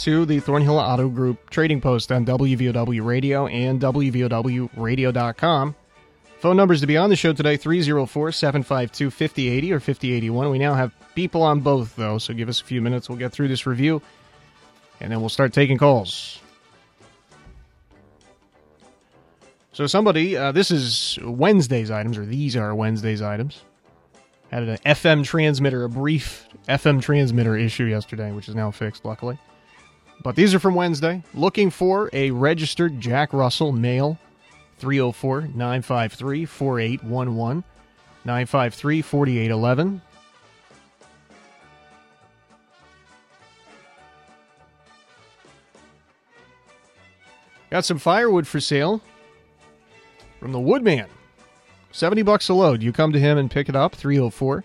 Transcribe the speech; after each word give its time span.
To 0.00 0.24
the 0.24 0.40
Thornhill 0.40 0.78
Auto 0.78 1.10
Group 1.10 1.50
Trading 1.50 1.78
Post 1.78 2.10
on 2.10 2.24
WVOW 2.24 3.04
Radio 3.04 3.46
and 3.46 3.78
WVOWradio.com. 3.78 5.74
Phone 6.38 6.56
numbers 6.56 6.80
to 6.80 6.86
be 6.86 6.96
on 6.96 7.10
the 7.10 7.16
show 7.16 7.34
today 7.34 7.58
304 7.58 8.32
752 8.32 9.10
5080 9.10 9.72
or 9.74 9.78
5081. 9.78 10.50
We 10.50 10.58
now 10.58 10.72
have 10.72 10.94
people 11.14 11.42
on 11.42 11.60
both, 11.60 11.96
though, 11.96 12.16
so 12.16 12.32
give 12.32 12.48
us 12.48 12.62
a 12.62 12.64
few 12.64 12.80
minutes. 12.80 13.10
We'll 13.10 13.18
get 13.18 13.30
through 13.32 13.48
this 13.48 13.66
review 13.66 14.00
and 15.00 15.12
then 15.12 15.20
we'll 15.20 15.28
start 15.28 15.52
taking 15.52 15.76
calls. 15.76 16.40
So, 19.72 19.86
somebody, 19.86 20.34
uh, 20.34 20.52
this 20.52 20.70
is 20.70 21.18
Wednesday's 21.22 21.90
items, 21.90 22.16
or 22.16 22.24
these 22.24 22.56
are 22.56 22.74
Wednesday's 22.74 23.20
items. 23.20 23.62
Had 24.50 24.62
an 24.62 24.78
FM 24.78 25.24
transmitter, 25.24 25.84
a 25.84 25.90
brief 25.90 26.48
FM 26.68 27.02
transmitter 27.02 27.54
issue 27.54 27.84
yesterday, 27.84 28.32
which 28.32 28.48
is 28.48 28.54
now 28.54 28.70
fixed, 28.70 29.04
luckily. 29.04 29.38
But 30.22 30.36
these 30.36 30.54
are 30.54 30.58
from 30.58 30.74
Wednesday. 30.74 31.22
Looking 31.32 31.70
for 31.70 32.10
a 32.12 32.30
registered 32.30 33.00
Jack 33.00 33.32
Russell 33.32 33.72
male, 33.72 34.18
304 34.78 35.48
953 35.54 36.44
4811, 36.44 37.64
953 38.24 39.02
4811. 39.02 40.02
Got 47.70 47.84
some 47.84 47.98
firewood 47.98 48.48
for 48.48 48.60
sale 48.60 49.00
from 50.40 50.52
the 50.52 50.58
Woodman. 50.58 51.06
70 51.92 52.22
bucks 52.22 52.48
a 52.48 52.54
load. 52.54 52.82
You 52.82 52.92
come 52.92 53.12
to 53.12 53.20
him 53.20 53.38
and 53.38 53.50
pick 53.50 53.68
it 53.68 53.76
up 53.76 53.94
304 53.94 54.64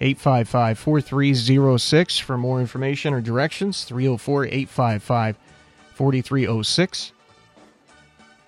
855 0.00 0.78
4306 0.78 2.18
for 2.18 2.36
more 2.36 2.60
information 2.60 3.14
or 3.14 3.20
directions 3.20 3.84
304 3.84 4.44
855 4.46 5.38
4306. 5.94 7.12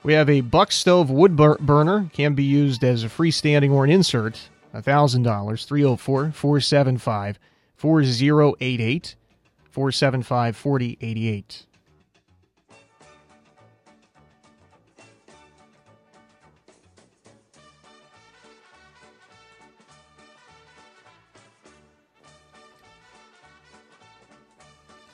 We 0.03 0.13
have 0.13 0.31
a 0.31 0.43
buck 0.43 0.73
stove 0.73 1.11
wood 1.11 1.37
bur- 1.37 1.59
burner 1.59 2.11
can 2.13 2.35
be 2.35 2.45
used 2.45 2.85
as 2.85 3.03
a 3.03 3.09
freestanding 3.09 3.73
or 3.73 3.85
an 3.85 3.91
insert 3.91 4.49
$1000 4.75 5.67
304 5.67 6.33
475 6.33 7.39
4088 7.77 9.17
475 9.71 10.57
4088. 10.57 11.67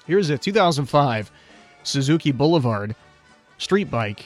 Here's 0.06 0.28
a 0.30 0.36
2005 0.36 1.30
Suzuki 1.82 2.32
Boulevard 2.32 2.94
street 3.58 3.90
bike. 3.90 4.24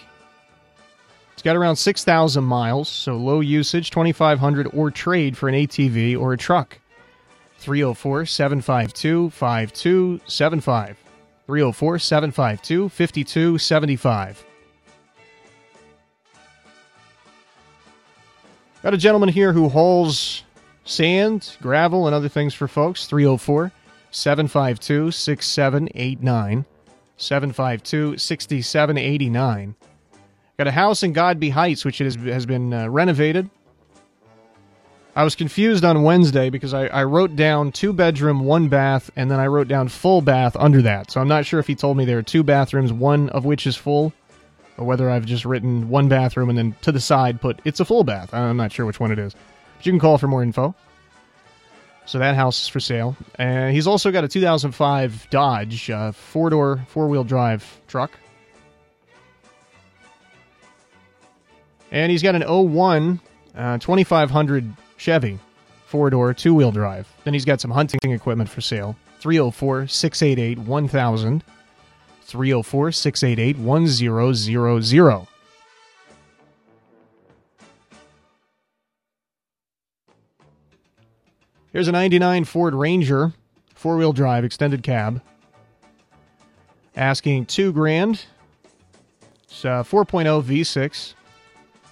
It's 1.33 1.43
got 1.43 1.55
around 1.55 1.77
6,000 1.77 2.43
miles, 2.43 2.89
so 2.89 3.17
low 3.17 3.41
usage, 3.41 3.91
2,500 3.91 4.71
or 4.75 4.91
trade 4.91 5.37
for 5.37 5.49
an 5.49 5.55
ATV 5.55 6.19
or 6.19 6.33
a 6.33 6.37
truck. 6.37 6.81
304 7.59 8.27
752 8.27 9.31
5275. 9.31 10.97
304 11.47 11.99
752 11.99 12.89
5275. 12.89 14.45
Got 18.83 18.95
a 18.95 18.97
gentleman 18.97 19.29
here 19.29 19.53
who 19.53 19.69
hauls 19.69 20.43
sand, 20.85 21.57
gravel, 21.61 22.07
and 22.07 22.15
other 22.15 22.29
things 22.29 22.55
for 22.55 22.67
folks. 22.67 23.07
304 23.07 23.71
752 24.11 25.11
6789. 25.11 26.65
752 27.17 28.17
6789. 28.17 29.75
Got 30.57 30.67
a 30.67 30.73
house 30.73 31.03
in 31.03 31.13
Godby 31.13 31.51
Heights, 31.51 31.85
which 31.85 31.99
has, 31.99 32.15
has 32.17 32.47
been 32.47 32.73
uh, 32.73 32.89
renovated. 32.89 33.51
I 35.15 35.25
was 35.25 35.35
confused 35.35 35.85
on 35.85 36.05
Wednesday 36.05 36.49
because 36.49 36.73
I, 36.73 36.87
I 36.87 37.03
wrote 37.05 37.35
down 37.35 37.73
two 37.73 37.93
bedroom, 37.93 38.45
one 38.45 38.69
bath, 38.69 39.11
and 39.17 39.29
then 39.29 39.41
I 39.41 39.49
wrote 39.49 39.67
down 39.67 39.89
full 39.89 40.21
bath 40.21 40.55
under 40.57 40.81
that. 40.83 41.11
So 41.11 41.21
I'm 41.21 41.27
not 41.27 41.45
sure 41.45 41.59
if 41.59 41.67
he 41.67 41.75
told 41.75 41.97
me 41.97 42.05
there 42.05 42.19
are 42.19 42.23
two 42.23 42.45
bathrooms, 42.45 42.93
one 42.93 43.29
of 43.31 43.45
which 43.45 43.67
is 43.67 43.75
full, 43.75 44.13
or 44.77 44.87
whether 44.87 45.11
I've 45.11 45.27
just 45.27 45.45
written 45.45 45.89
one 45.89 46.09
bathroom 46.09 46.49
and 46.49 46.57
then 46.57 46.77
to 46.83 46.93
the 46.93 47.01
side 47.01 47.41
put 47.41 47.61
it's 47.65 47.81
a 47.81 47.85
full 47.85 48.05
bath. 48.05 48.33
I'm 48.33 48.57
not 48.57 48.71
sure 48.71 48.87
which 48.87 49.01
one 49.01 49.11
it 49.11 49.19
is. 49.19 49.35
But 49.77 49.87
you 49.87 49.93
can 49.93 49.99
call 49.99 50.19
for 50.19 50.29
more 50.29 50.43
info. 50.43 50.75
So 52.09 52.19
that 52.21 52.37
house 52.37 52.63
is 52.63 52.69
for 52.69 52.81
sale. 52.81 53.15
And 53.35 53.75
he's 53.75 53.87
also 53.87 54.11
got 54.11 54.25
a 54.25 54.29
2005 54.29 55.29
Dodge 55.29 55.91
uh, 55.91 56.13
four 56.13 56.49
door, 56.49 56.87
four 56.89 57.07
wheel 57.07 57.23
drive 57.23 57.83
truck. 57.87 58.13
And 61.91 62.11
he's 62.11 62.23
got 62.23 62.35
an 62.35 62.43
01 62.43 63.21
uh, 63.55 63.77
2500 63.77 64.73
Chevy 64.97 65.39
four 65.85 66.09
door, 66.09 66.33
two 66.33 66.55
wheel 66.55 66.73
drive. 66.73 67.07
Then 67.25 67.35
he's 67.35 67.45
got 67.45 67.61
some 67.61 67.71
hunting 67.71 68.01
equipment 68.11 68.49
for 68.49 68.63
sale. 68.63 68.97
304 69.21 69.89
688 69.89 70.59
1000. 70.67 71.45
304 72.23 72.93
688 72.93 73.59
1000. 73.59 75.28
Here's 81.73 81.89
a 81.89 81.93
99 81.93 82.45
Ford 82.45 82.75
Ranger, 82.75 83.33
four 83.75 83.97
wheel 83.97 84.13
drive, 84.13 84.45
extended 84.45 84.83
cab. 84.83 85.21
Asking 86.97 87.47
two 87.47 87.73
grand. 87.73 88.25
It's 89.45 89.65
a 89.65 89.85
4.0 89.85 90.43
V6. 90.43 91.15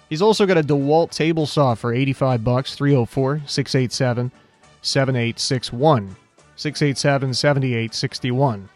He's 0.09 0.23
also 0.23 0.47
got 0.47 0.57
a 0.57 0.63
DeWalt 0.63 1.11
table 1.11 1.47
saw 1.47 1.75
for 1.75 1.93
85 1.93 2.43
bucks, 2.43 2.75
304 2.75 3.43
687 3.47 4.33
7861. 4.81 6.17
687 6.57 7.35
7861. 7.35 8.69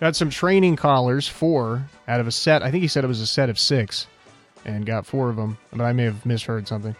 Got 0.00 0.16
some 0.16 0.30
training 0.30 0.76
collars, 0.76 1.28
four 1.28 1.84
out 2.08 2.20
of 2.20 2.26
a 2.26 2.32
set. 2.32 2.62
I 2.62 2.70
think 2.70 2.82
he 2.82 2.88
said 2.88 3.04
it 3.04 3.08
was 3.08 3.20
a 3.20 3.26
set 3.26 3.48
of 3.48 3.58
six, 3.58 4.08
and 4.64 4.84
got 4.84 5.06
four 5.06 5.30
of 5.30 5.36
them, 5.36 5.56
but 5.70 5.80
I 5.80 5.92
may 5.92 6.04
have 6.04 6.26
misheard 6.26 6.66
something. 6.66 6.96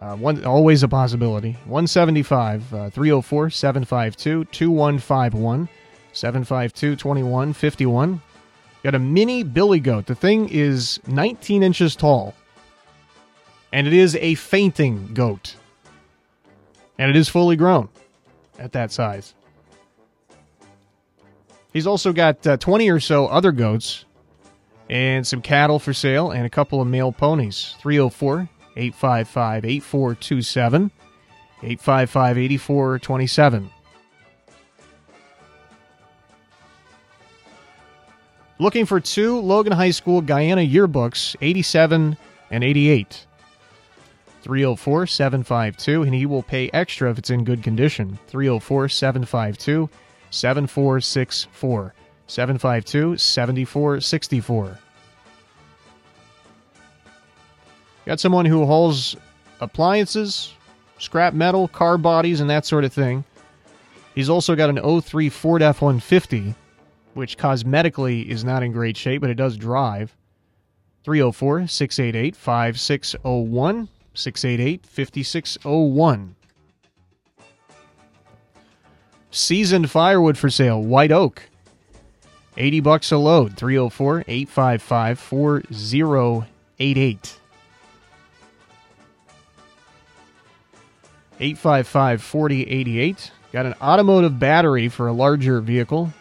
Uh, 0.00 0.16
one 0.16 0.44
always 0.44 0.82
a 0.82 0.88
possibility. 0.88 1.52
175 1.66 2.74
uh, 2.74 2.90
304 2.90 3.50
752 3.50 4.44
2151 4.46 5.68
752 6.12 6.96
2151. 6.96 8.22
Got 8.82 8.94
a 8.94 8.98
mini 8.98 9.42
billy 9.42 9.78
goat. 9.78 10.06
The 10.06 10.14
thing 10.14 10.48
is 10.48 11.00
19 11.06 11.62
inches 11.62 11.94
tall. 11.94 12.34
And 13.72 13.86
it 13.86 13.92
is 13.92 14.16
a 14.16 14.34
fainting 14.36 15.10
goat. 15.12 15.54
And 16.98 17.10
it 17.10 17.16
is 17.16 17.28
fully 17.28 17.56
grown 17.56 17.88
at 18.58 18.72
that 18.72 18.90
size. 18.90 19.34
He's 21.72 21.86
also 21.86 22.12
got 22.12 22.44
uh, 22.46 22.56
20 22.56 22.90
or 22.90 23.00
so 23.00 23.26
other 23.26 23.52
goats 23.52 24.06
and 24.88 25.26
some 25.26 25.40
cattle 25.40 25.78
for 25.78 25.92
sale 25.92 26.30
and 26.30 26.46
a 26.46 26.50
couple 26.50 26.80
of 26.80 26.88
male 26.88 27.12
ponies. 27.12 27.76
304 27.80 28.48
855 28.76 29.64
8427. 29.64 30.90
855 31.62 32.38
8427. 32.38 33.70
Looking 38.58 38.84
for 38.84 39.00
two 39.00 39.40
Logan 39.40 39.72
High 39.72 39.90
School 39.90 40.20
Guyana 40.20 40.60
yearbooks, 40.60 41.34
87 41.40 42.16
and 42.50 42.64
88. 42.64 43.26
304 44.42 45.06
752, 45.06 46.02
and 46.02 46.14
he 46.14 46.26
will 46.26 46.42
pay 46.42 46.70
extra 46.72 47.10
if 47.10 47.18
it's 47.18 47.30
in 47.30 47.44
good 47.44 47.62
condition. 47.62 48.18
304 48.26 48.88
752 48.88 49.88
7464. 50.30 51.94
752 52.26 53.16
7464. 53.16 54.78
Got 58.06 58.20
someone 58.20 58.46
who 58.46 58.66
hauls 58.66 59.16
appliances, 59.60 60.54
scrap 60.98 61.34
metal, 61.34 61.68
car 61.68 61.98
bodies, 61.98 62.40
and 62.40 62.50
that 62.50 62.66
sort 62.66 62.84
of 62.84 62.92
thing. 62.92 63.24
He's 64.14 64.28
also 64.28 64.56
got 64.56 64.70
an 64.70 65.00
03 65.00 65.28
Ford 65.28 65.62
F 65.62 65.82
150, 65.82 66.54
which 67.14 67.38
cosmetically 67.38 68.26
is 68.26 68.44
not 68.44 68.62
in 68.62 68.72
great 68.72 68.96
shape, 68.96 69.20
but 69.20 69.30
it 69.30 69.34
does 69.34 69.56
drive. 69.56 70.16
304 71.04 71.66
688 71.66 72.36
5601. 72.36 73.88
688 74.14 74.86
5601. 74.86 76.36
Seasoned 79.30 79.90
firewood 79.90 80.36
for 80.36 80.50
sale, 80.50 80.82
white 80.82 81.12
oak. 81.12 81.48
80 82.56 82.80
bucks 82.80 83.12
a 83.12 83.16
load, 83.16 83.56
304 83.56 84.24
855 84.26 85.18
4088. 85.20 87.39
855 91.40 92.22
4088. 92.22 93.32
Got 93.52 93.66
an 93.66 93.74
automotive 93.80 94.38
battery 94.38 94.88
for 94.88 95.08
a 95.08 95.12
larger 95.12 95.60
vehicle. 95.60 96.12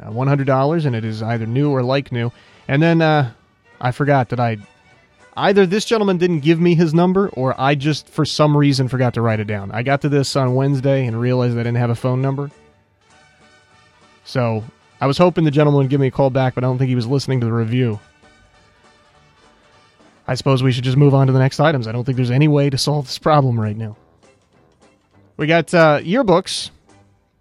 Uh, 0.00 0.10
$100, 0.10 0.86
and 0.86 0.94
it 0.94 1.04
is 1.04 1.22
either 1.22 1.46
new 1.46 1.70
or 1.70 1.82
like 1.82 2.12
new. 2.12 2.30
And 2.68 2.82
then 2.82 3.02
uh, 3.02 3.32
I 3.80 3.92
forgot 3.92 4.30
that 4.30 4.40
I. 4.40 4.58
Either 5.38 5.66
this 5.66 5.84
gentleman 5.84 6.16
didn't 6.16 6.40
give 6.40 6.58
me 6.58 6.74
his 6.74 6.94
number, 6.94 7.28
or 7.30 7.54
I 7.60 7.74
just, 7.74 8.08
for 8.08 8.24
some 8.24 8.56
reason, 8.56 8.88
forgot 8.88 9.12
to 9.14 9.20
write 9.20 9.38
it 9.38 9.46
down. 9.46 9.70
I 9.70 9.82
got 9.82 10.00
to 10.02 10.08
this 10.08 10.34
on 10.34 10.54
Wednesday 10.54 11.04
and 11.04 11.20
realized 11.20 11.54
I 11.54 11.58
didn't 11.58 11.76
have 11.76 11.90
a 11.90 11.94
phone 11.94 12.22
number. 12.22 12.50
So 14.24 14.64
I 14.98 15.06
was 15.06 15.18
hoping 15.18 15.44
the 15.44 15.50
gentleman 15.50 15.82
would 15.82 15.90
give 15.90 16.00
me 16.00 16.06
a 16.06 16.10
call 16.10 16.30
back, 16.30 16.54
but 16.54 16.64
I 16.64 16.66
don't 16.66 16.78
think 16.78 16.88
he 16.88 16.94
was 16.94 17.06
listening 17.06 17.40
to 17.40 17.46
the 17.46 17.52
review. 17.52 18.00
I 20.28 20.34
suppose 20.34 20.62
we 20.62 20.72
should 20.72 20.84
just 20.84 20.96
move 20.96 21.14
on 21.14 21.28
to 21.28 21.32
the 21.32 21.38
next 21.38 21.60
items. 21.60 21.86
I 21.86 21.92
don't 21.92 22.04
think 22.04 22.16
there's 22.16 22.30
any 22.30 22.48
way 22.48 22.68
to 22.70 22.78
solve 22.78 23.06
this 23.06 23.18
problem 23.18 23.60
right 23.60 23.76
now. 23.76 23.96
We 25.36 25.46
got 25.46 25.72
uh, 25.72 26.00
yearbooks. 26.00 26.70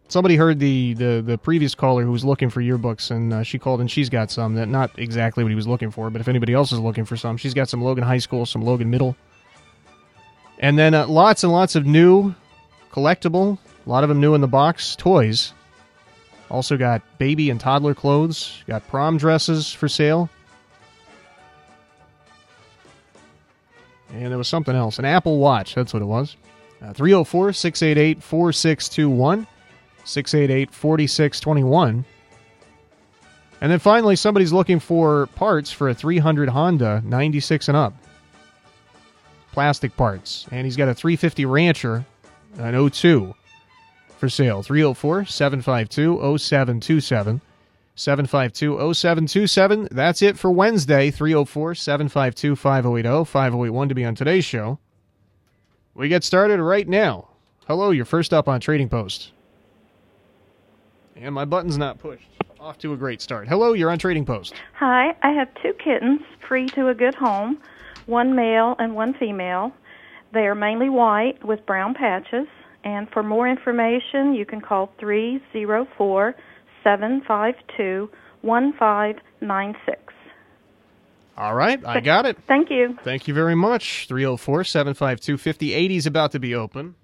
Somebody 0.07 0.35
heard 0.35 0.59
the, 0.59 0.93
the, 0.93 1.23
the 1.25 1.37
previous 1.37 1.73
caller 1.73 2.03
who 2.03 2.11
was 2.11 2.23
looking 2.23 2.51
for 2.51 2.61
yearbooks, 2.61 3.09
and 3.09 3.33
uh, 3.33 3.43
she 3.43 3.57
called 3.57 3.81
and 3.81 3.89
she's 3.89 4.09
got 4.09 4.29
some. 4.29 4.53
That 4.53 4.67
not 4.67 4.91
exactly 4.99 5.43
what 5.43 5.49
he 5.49 5.55
was 5.55 5.67
looking 5.67 5.89
for, 5.89 6.11
but 6.11 6.21
if 6.21 6.27
anybody 6.27 6.53
else 6.53 6.71
is 6.71 6.79
looking 6.79 7.05
for 7.05 7.17
some, 7.17 7.37
she's 7.37 7.55
got 7.55 7.69
some 7.69 7.81
Logan 7.81 8.03
High 8.03 8.19
School, 8.19 8.45
some 8.45 8.61
Logan 8.61 8.91
Middle, 8.91 9.15
and 10.59 10.77
then 10.77 10.93
uh, 10.93 11.07
lots 11.07 11.43
and 11.43 11.51
lots 11.51 11.75
of 11.75 11.87
new 11.87 12.35
collectible, 12.91 13.57
a 13.85 13.89
lot 13.89 14.03
of 14.03 14.09
them 14.09 14.21
new 14.21 14.35
in 14.35 14.41
the 14.41 14.47
box 14.47 14.95
toys. 14.95 15.53
Also 16.49 16.77
got 16.77 17.01
baby 17.17 17.49
and 17.49 17.59
toddler 17.59 17.95
clothes. 17.95 18.63
Got 18.67 18.87
prom 18.87 19.17
dresses 19.17 19.71
for 19.71 19.87
sale. 19.87 20.29
And 24.15 24.31
there 24.31 24.37
was 24.37 24.47
something 24.47 24.75
else. 24.75 24.97
An 24.97 25.05
Apple 25.05 25.39
Watch. 25.39 25.75
That's 25.75 25.93
what 25.93 26.01
it 26.01 26.05
was. 26.05 26.37
Uh, 26.81 26.93
304 26.93 27.53
688 27.53 28.23
4621. 28.23 29.47
688 30.05 30.71
4621. 30.71 32.05
And 33.61 33.71
then 33.71 33.79
finally, 33.79 34.15
somebody's 34.15 34.53
looking 34.53 34.79
for 34.79 35.27
parts 35.27 35.71
for 35.71 35.89
a 35.89 35.93
300 35.93 36.49
Honda 36.49 37.01
96 37.05 37.67
and 37.67 37.77
up. 37.77 37.93
Plastic 39.51 39.95
parts. 39.95 40.45
And 40.51 40.65
he's 40.65 40.75
got 40.75 40.89
a 40.89 40.93
350 40.93 41.45
Rancher, 41.45 42.05
an 42.57 42.89
02 42.89 43.33
for 44.17 44.29
sale. 44.29 44.61
304 44.61 45.25
752 45.25 46.37
0727. 46.37 47.41
752 47.95 48.93
0727. 48.93 49.87
That's 49.89 50.21
it 50.21 50.37
for 50.37 50.51
Wednesday. 50.51 51.09
304 51.11 51.75
752 51.75 52.55
5080 52.55 53.25
5081 53.25 53.89
to 53.89 53.95
be 53.95 54.05
on 54.05 54.15
today's 54.15 54.45
show. 54.45 54.79
We 55.93 56.09
get 56.09 56.23
started 56.23 56.59
right 56.59 56.87
now. 56.87 57.29
Hello, 57.67 57.91
you're 57.91 58.05
first 58.05 58.33
up 58.33 58.47
on 58.49 58.59
Trading 58.59 58.89
Post. 58.89 59.31
And 61.15 61.33
my 61.33 61.45
button's 61.45 61.77
not 61.77 61.97
pushed. 61.97 62.27
Off 62.59 62.77
to 62.79 62.93
a 62.93 62.97
great 62.97 63.21
start. 63.21 63.47
Hello, 63.47 63.73
you're 63.73 63.89
on 63.89 63.97
Trading 63.97 64.25
Post. 64.25 64.53
Hi, 64.73 65.15
I 65.23 65.31
have 65.31 65.47
two 65.63 65.73
kittens 65.73 66.19
free 66.47 66.67
to 66.69 66.89
a 66.89 66.93
good 66.93 67.15
home, 67.15 67.59
one 68.07 68.35
male 68.35 68.75
and 68.77 68.93
one 68.93 69.13
female. 69.13 69.71
They 70.33 70.47
are 70.47 70.55
mainly 70.55 70.89
white 70.89 71.43
with 71.45 71.65
brown 71.65 71.93
patches. 71.93 72.47
And 72.83 73.09
for 73.09 73.23
more 73.23 73.47
information, 73.47 74.35
you 74.35 74.45
can 74.45 74.61
call 74.61 74.91
304 74.99 76.35
752 76.85 78.09
1596. 78.41 80.13
All 81.35 81.53
right, 81.53 81.83
I 81.85 81.99
got 81.99 82.25
it. 82.25 82.37
Thank 82.47 82.69
you. 82.69 82.97
Thank 83.03 83.27
you 83.27 83.33
very 83.33 83.55
much. 83.55 84.07
304 84.07 84.63
752 84.63 85.37
5080 85.37 85.95
is 85.97 86.05
about 86.05 86.31
to 86.31 86.39
be 86.39 86.55
open. 86.55 86.95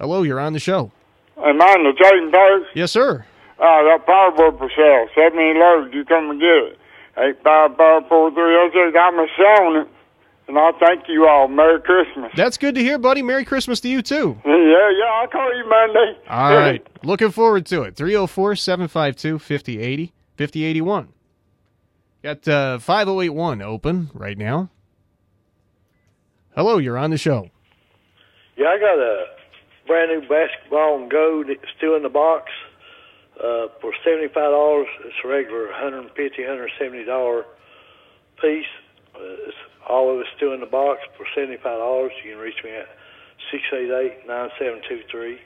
Hello, 0.00 0.22
you're 0.22 0.40
on 0.40 0.54
the 0.54 0.58
show. 0.58 0.90
Am 1.36 1.62
I 1.62 1.74
in 1.76 1.84
the 1.84 1.92
trading 1.92 2.32
post? 2.32 2.74
Yes, 2.74 2.90
sir. 2.90 3.24
Uh, 3.60 3.82
that 3.84 4.06
powerboard 4.06 4.58
for 4.58 4.70
sale. 4.74 5.06
70 5.14 5.58
loads. 5.58 5.94
You 5.94 6.04
come 6.04 6.30
and 6.30 6.40
get 6.40 6.74
it. 6.74 6.78
855 7.18 8.02
I'm 8.96 9.26
selling 9.36 9.82
it. 9.82 9.88
And 10.48 10.58
I 10.58 10.70
thank 10.80 11.04
you 11.08 11.26
all. 11.26 11.46
Merry 11.46 11.80
Christmas. 11.82 12.32
That's 12.34 12.56
good 12.56 12.74
to 12.74 12.80
hear, 12.80 12.98
buddy. 12.98 13.20
Merry 13.22 13.44
Christmas 13.44 13.80
to 13.80 13.88
you, 13.88 14.00
too. 14.00 14.40
Yeah, 14.46 14.90
yeah, 14.98 15.04
I'll 15.20 15.28
call 15.28 15.54
you 15.54 15.68
Monday. 15.68 16.18
All 16.28 16.56
right. 16.56 16.86
Looking 17.04 17.30
forward 17.30 17.66
to 17.66 17.82
it. 17.82 17.96
304 17.96 18.56
752 18.56 19.38
5080 19.38 20.12
5081. 20.38 21.08
Got 22.22 22.48
uh, 22.48 22.78
5081 22.78 23.62
open 23.62 24.10
right 24.14 24.38
now. 24.38 24.70
Hello, 26.56 26.78
you're 26.78 26.98
on 26.98 27.10
the 27.10 27.18
show. 27.18 27.50
Yeah, 28.56 28.66
I 28.68 28.78
got 28.78 28.98
a 28.98 29.26
brand 29.86 30.10
new 30.10 30.28
basketball 30.28 31.00
and 31.00 31.10
go 31.10 31.44
that's 31.46 31.60
still 31.76 31.94
in 31.94 32.02
the 32.02 32.08
box 32.08 32.50
uh, 33.38 33.68
for 33.80 33.92
seventy 34.04 34.26
five 34.26 34.50
dollars. 34.50 34.88
It's 35.04 35.14
a 35.24 35.28
regular 35.28 35.66
one 35.66 35.74
hundred 35.74 36.00
and 36.00 36.10
fifty, 36.16 36.42
one 36.42 36.50
hundred 36.50 36.62
and 36.64 36.72
seventy 36.78 37.04
dollar 37.04 37.44
piece. 38.42 38.66
Uh, 39.14 39.20
it's, 39.46 39.56
all 39.88 40.12
of 40.12 40.20
it's 40.20 40.28
still 40.36 40.52
in 40.52 40.60
the 40.60 40.66
box 40.66 41.00
for 41.16 41.26
seventy 41.34 41.56
five 41.56 41.78
dollars. 41.78 42.12
You 42.24 42.32
can 42.32 42.40
reach 42.40 42.62
me 42.64 42.70
at 42.70 42.86
six 43.50 43.62
eight 43.72 43.90
eight 43.90 44.26
nine 44.26 44.50
seven 44.58 44.80
two 44.88 45.00
three. 45.10 45.38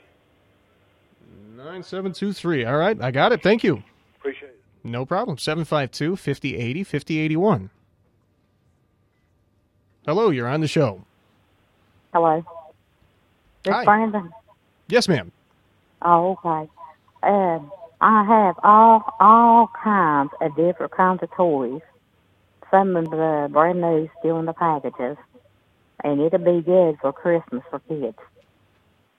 9723. 1.55 2.65
All 2.65 2.77
right, 2.77 2.99
I 2.99 3.11
got 3.11 3.31
it. 3.31 3.43
Thank 3.43 3.63
you. 3.63 3.83
Appreciate 4.17 4.49
it. 4.49 4.59
No 4.83 5.05
problem. 5.05 5.37
752 5.37 6.15
5080 6.15 6.83
5081. 6.83 7.69
Hello, 10.05 10.29
you're 10.31 10.47
on 10.47 10.61
the 10.61 10.67
show. 10.67 11.05
Hello. 12.13 12.43
This 13.63 13.73
Hi. 13.73 13.85
Brandon. 13.85 14.31
Yes, 14.87 15.07
ma'am. 15.07 15.31
Oh, 16.01 16.37
okay. 16.43 16.69
Um, 17.23 17.71
I 18.01 18.25
have 18.25 18.55
all 18.63 19.03
all 19.19 19.71
kinds 19.81 20.31
of 20.41 20.55
different 20.55 20.91
kinds 20.91 21.23
of 21.23 21.31
toys. 21.31 21.81
Some 22.73 22.97
of 22.97 23.05
the 23.11 23.49
brand 23.53 23.81
new, 23.81 24.09
still 24.19 24.39
in 24.39 24.47
the 24.47 24.53
packages, 24.53 25.17
and 26.03 26.21
it'll 26.21 26.39
be 26.39 26.61
good 26.63 26.97
for 27.01 27.13
Christmas 27.13 27.63
for 27.69 27.79
kids. 27.81 28.17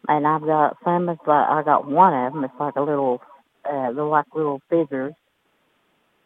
And 0.08 0.26
I've 0.26 0.42
got 0.42 0.78
some. 0.84 1.08
It's 1.11 1.20
like 1.26 1.49
I 1.49 1.62
got 1.64 1.88
one 1.90 2.14
of 2.14 2.34
them. 2.34 2.44
It's 2.44 2.54
like 2.61 2.76
a 2.76 2.82
little, 2.82 3.23
uh, 3.64 3.92
they're 3.92 4.04
like 4.04 4.26
little 4.34 4.61
figures. 4.70 5.14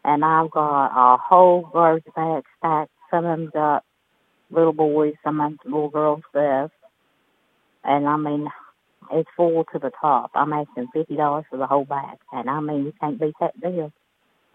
And 0.05 0.25
I've 0.25 0.51
got 0.51 0.87
a 0.89 1.19
whole 1.19 1.69
garbage 1.73 2.05
bag 2.17 2.45
stacked. 2.59 2.93
Some 3.11 3.27
of 3.27 3.39
them 3.39 3.51
got 3.53 3.85
little 4.51 4.73
boys, 4.73 5.15
some 5.25 5.41
of 5.41 5.51
them 5.51 5.59
little 5.67 5.91
girl 5.91 6.23
stuff. 6.31 6.71
And 7.85 8.09
I 8.09 8.17
mean, 8.17 8.49
it's 9.13 9.29
full 9.37 9.65
to 9.73 9.79
the 9.81 9.93
top. 10.01 10.33
I'm 10.35 10.53
asking 10.53 10.89
fifty 10.95 11.17
dollars 11.17 11.45
for 11.51 11.59
the 11.59 11.67
whole 11.67 11.85
bag, 11.87 12.19
and 12.33 12.51
I 12.51 12.61
mean 12.61 12.85
you 12.85 12.93
can't 13.01 13.21
beat 13.21 13.35
that 13.41 13.61
deal. 13.61 13.93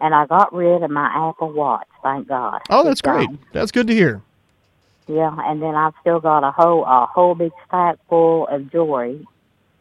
And 0.00 0.14
I 0.14 0.26
got 0.26 0.52
rid 0.52 0.82
of 0.82 0.90
my 0.90 1.06
Apple 1.06 1.52
Watch, 1.52 1.86
thank 2.02 2.28
God. 2.28 2.60
Oh, 2.68 2.84
that's 2.84 3.00
great. 3.00 3.28
That's 3.52 3.70
good 3.70 3.86
to 3.86 3.94
hear. 3.94 4.22
Yeah, 5.06 5.34
and 5.38 5.62
then 5.62 5.74
I've 5.74 5.92
still 6.00 6.20
got 6.20 6.44
a 6.44 6.50
whole 6.50 6.84
a 6.84 7.06
whole 7.06 7.34
big 7.34 7.52
stack 7.66 7.98
full 8.08 8.46
of 8.48 8.70
jewelry. 8.72 9.26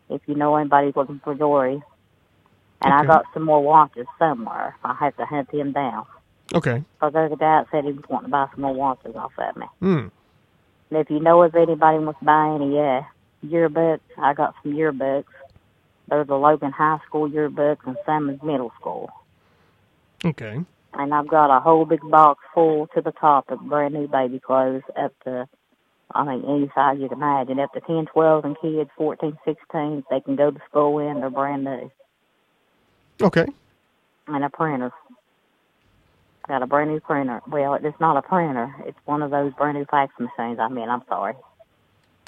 If 0.10 0.22
you 0.28 0.36
know 0.36 0.56
anybody 0.56 0.92
looking 0.96 1.22
for 1.24 1.34
jewelry, 1.34 1.82
and 2.82 2.94
I 2.94 3.06
got 3.06 3.26
some 3.34 3.44
more 3.44 3.64
watches 3.64 4.06
somewhere. 4.20 4.76
I 4.84 4.94
have 4.96 5.16
to 5.18 5.26
hunt 5.26 5.52
them 5.52 5.72
down. 5.72 6.06
Okay. 6.54 6.84
Because 6.96 7.14
there's 7.14 7.32
a 7.32 7.38
guy 7.38 7.62
that 7.62 7.68
said 7.72 7.86
he 7.86 7.94
was 7.94 8.04
wanting 8.10 8.28
to 8.28 8.32
buy 8.32 8.48
some 8.52 8.62
more 8.62 8.74
watches 8.74 9.16
off 9.16 9.32
of 9.38 9.56
me. 9.56 9.66
Hmm. 9.80 10.08
And 10.90 11.00
if 11.00 11.10
you 11.10 11.20
know 11.20 11.42
if 11.44 11.56
anybody 11.56 12.00
wants 12.00 12.20
to 12.20 12.26
buy 12.26 12.54
any 12.56 12.78
uh, 12.78 13.02
yearbooks, 13.46 14.02
I 14.18 14.34
got 14.34 14.54
some 14.62 14.74
yearbooks. 14.74 15.24
There's 16.10 16.28
the 16.28 16.36
Logan 16.36 16.72
High 16.72 17.00
School 17.08 17.30
yearbooks 17.30 17.88
and 17.88 17.96
Simmons 18.06 18.44
Middle 18.44 18.74
School. 18.80 19.10
Okay. 20.26 20.60
And 20.94 21.14
I've 21.14 21.28
got 21.28 21.56
a 21.56 21.60
whole 21.60 21.86
big 21.86 22.02
box 22.10 22.44
full 22.54 22.88
to 22.96 23.02
the 23.02 23.12
top 23.12 23.50
of 23.50 23.60
brand 23.62 23.94
new 23.94 24.08
baby 24.08 24.40
clothes 24.40 24.84
up 24.98 25.12
to, 25.24 25.48
I 26.14 26.24
mean, 26.24 26.44
any 26.48 26.72
size 26.76 26.98
you 27.00 27.10
can 27.10 27.18
imagine, 27.18 27.60
up 27.60 27.74
to 27.74 27.82
10, 27.82 28.08
12 28.14 28.46
and 28.46 28.56
kids, 28.62 28.90
14, 28.98 29.38
16, 29.44 30.04
they 30.10 30.20
can 30.22 30.36
go 30.36 30.52
to 30.52 30.60
school 30.70 31.00
in, 31.00 31.20
they're 31.20 31.30
brand 31.30 31.64
new. 31.64 31.92
Okay. 33.22 33.46
And 34.28 34.44
a 34.44 34.50
printer. 34.50 34.92
got 36.48 36.62
a 36.62 36.68
brand 36.68 36.92
new 36.92 37.00
printer. 37.00 37.42
Well, 37.48 37.74
it's 37.74 38.00
not 38.00 38.18
a 38.18 38.22
printer. 38.22 38.74
It's 38.86 38.98
one 39.06 39.22
of 39.22 39.32
those 39.32 39.54
brand 39.54 39.78
new 39.78 39.86
fax 39.86 40.14
machines. 40.20 40.60
I 40.60 40.70
mean, 40.70 40.90
I'm 40.90 41.04
sorry. 41.10 41.34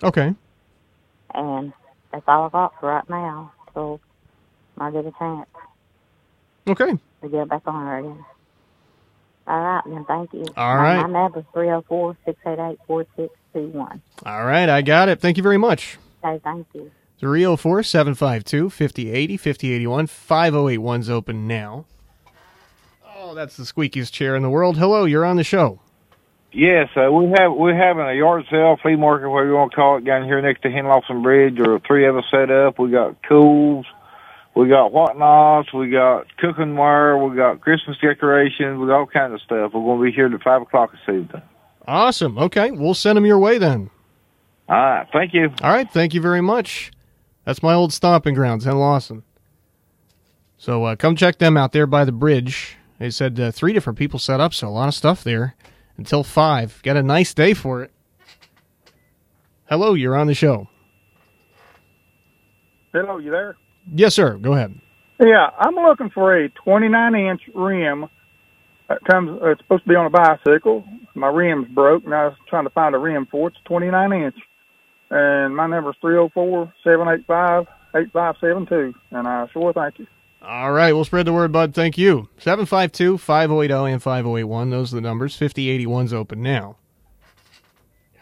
Okay. 0.04 0.34
And 1.34 1.72
that's 2.12 2.24
all 2.28 2.48
I 2.48 2.50
got 2.50 2.74
for 2.80 2.90
right 2.90 3.10
now. 3.10 3.54
So 3.74 4.00
I 4.78 4.92
get 4.92 5.06
a 5.06 5.14
chance 5.20 5.48
Okay. 6.68 6.98
to 7.22 7.30
get 7.30 7.48
back 7.48 7.62
on 7.66 7.86
her 7.86 7.98
again. 8.00 8.26
All 9.48 9.60
right, 9.60 9.84
then. 9.86 10.06
Thank 10.06 10.34
you. 10.34 10.46
All 10.58 10.76
my, 10.76 10.82
right. 10.82 11.08
My 11.08 11.22
number's 11.22 11.46
three 11.54 11.68
zero 11.68 11.84
four 11.88 12.18
six 12.26 12.40
eight 12.48 12.60
eight 12.60 12.80
four 12.88 13.06
six 13.16 13.34
two 13.54 13.68
one. 13.68 14.02
All 14.26 14.44
right. 14.46 14.68
I 14.68 14.82
got 14.82 15.10
it. 15.10 15.22
Thank 15.22 15.38
you 15.38 15.44
very 15.44 15.58
much. 15.58 15.98
Okay, 16.24 16.42
thank 16.44 16.68
you. 16.74 16.92
304 17.20 17.84
752 17.84 18.70
5080 18.70 19.38
5081 19.38 20.08
5081's 20.08 21.10
open 21.10 21.48
now. 21.48 21.86
Oh, 23.16 23.34
that's 23.34 23.56
the 23.56 23.64
squeakiest 23.64 24.12
chair 24.12 24.36
in 24.36 24.44
the 24.44 24.50
world. 24.50 24.78
Hello, 24.78 25.06
you're 25.06 25.26
on 25.26 25.38
the 25.38 25.44
show. 25.44 25.80
Yes, 26.52 26.90
uh, 26.96 27.12
we 27.12 27.26
have 27.38 27.52
we're 27.54 27.76
having 27.76 28.06
a 28.06 28.14
yard 28.14 28.46
sale, 28.50 28.78
flea 28.82 28.96
market, 28.96 29.30
whatever 29.30 29.50
you 29.50 29.56
want 29.56 29.72
to 29.72 29.76
call 29.76 29.98
it, 29.98 30.06
down 30.06 30.24
here 30.24 30.42
next 30.42 30.62
to 30.62 30.70
Henlawson 30.70 31.22
Bridge. 31.22 31.58
There 31.58 31.74
are 31.74 31.80
three 31.80 32.08
of 32.08 32.16
us 32.18 32.24
set 32.32 32.50
up. 32.50 32.80
We 32.80 32.92
got 32.92 33.22
cools, 33.28 33.86
we 34.56 34.70
got 34.70 34.92
whatnots, 34.92 35.74
we 35.74 35.90
got 35.90 36.26
cooking 36.38 36.76
wire, 36.76 37.18
we 37.18 37.36
got 37.36 37.62
Christmas 37.62 37.98
decorations, 38.02 38.80
we 38.80 38.88
got 38.88 39.00
all 39.00 39.06
kinds 39.06 39.34
of 39.34 39.42
stuff. 39.42 39.72
We're 39.74 39.82
going 39.82 40.00
to 40.00 40.06
be 40.06 40.12
here 40.12 40.34
at 40.34 40.42
five 40.42 40.62
o'clock 40.62 40.92
this 40.92 41.02
evening. 41.14 41.42
Awesome. 41.88 42.38
Okay, 42.38 42.72
we'll 42.72 42.94
send 42.94 43.18
them 43.18 43.26
your 43.26 43.38
way 43.38 43.58
then. 43.58 43.90
All 44.68 44.76
right, 44.76 45.08
thank 45.14 45.34
you. 45.34 45.52
All 45.62 45.72
right, 45.72 45.90
thank 45.92 46.14
you 46.14 46.22
very 46.22 46.42
much. 46.42 46.92
That's 47.44 47.62
my 47.62 47.74
old 47.74 47.94
stomping 47.94 48.34
grounds, 48.34 48.66
Henlawson. 48.66 49.22
So 50.58 50.86
uh, 50.86 50.96
come 50.96 51.16
check 51.16 51.38
them 51.38 51.58
out 51.58 51.74
there 51.74 51.86
by 51.86 52.06
the 52.06 52.12
bridge. 52.12 52.78
They 52.98 53.10
said 53.10 53.40
uh, 53.40 53.52
three 53.52 53.74
different 53.74 54.00
people 54.00 54.20
set 54.20 54.40
up, 54.40 54.54
so 54.54 54.68
a 54.68 54.70
lot 54.70 54.88
of 54.88 54.96
stuff 54.96 55.24
there 55.24 55.56
until 55.98 56.24
five. 56.24 56.80
Got 56.82 56.98
a 56.98 57.04
nice 57.04 57.34
day 57.34 57.54
for 57.54 57.84
it. 57.84 57.92
Hello, 59.70 59.94
you're 59.94 60.16
on 60.16 60.28
the 60.28 60.34
show. 60.34 60.70
Hello, 62.94 63.18
you 63.18 63.30
there? 63.30 63.58
Yes, 63.94 64.16
sir. 64.16 64.38
Go 64.38 64.54
ahead. 64.54 64.80
Yeah, 65.20 65.50
I'm 65.58 65.76
looking 65.76 66.10
for 66.10 66.36
a 66.36 66.50
29 66.50 67.16
inch 67.16 67.42
rim. 67.54 68.08
That 68.90 69.04
comes. 69.10 69.42
Uh, 69.42 69.52
it's 69.52 69.62
supposed 69.62 69.84
to 69.84 69.90
be 69.90 69.96
on 69.96 70.06
a 70.06 70.10
bicycle. 70.10 70.84
My 71.16 71.28
rim's 71.28 71.68
broke, 71.70 72.04
and 72.04 72.14
I 72.14 72.26
was 72.26 72.36
trying 72.48 72.66
to 72.66 72.70
find 72.70 72.94
a 72.94 72.98
rim 72.98 73.26
for 73.32 73.48
it. 73.48 73.54
It's 73.56 73.64
29 73.66 74.14
inch, 74.14 74.36
and 75.10 75.56
my 75.56 75.68
number's 75.68 75.96
304 76.02 76.74
785 76.84 77.68
8572. 77.96 78.94
And 79.12 79.28
I 79.28 79.48
sure 79.54 79.74
thank 79.74 80.00
you. 80.00 80.08
All 80.42 80.74
right, 80.74 80.94
we'll 80.94 81.06
spread 81.06 81.26
the 81.26 81.34
word, 81.34 81.52
bud. 81.52 81.74
Thank 81.74 81.98
you. 81.98 82.30
752 82.38 83.18
5080 83.18 83.94
and 83.94 84.04
5081. 84.04 84.70
Those 84.70 84.94
are 84.94 84.96
the 84.98 85.02
numbers. 85.02 85.36
5081's 85.40 86.14
open 86.14 86.44
now. 86.44 86.76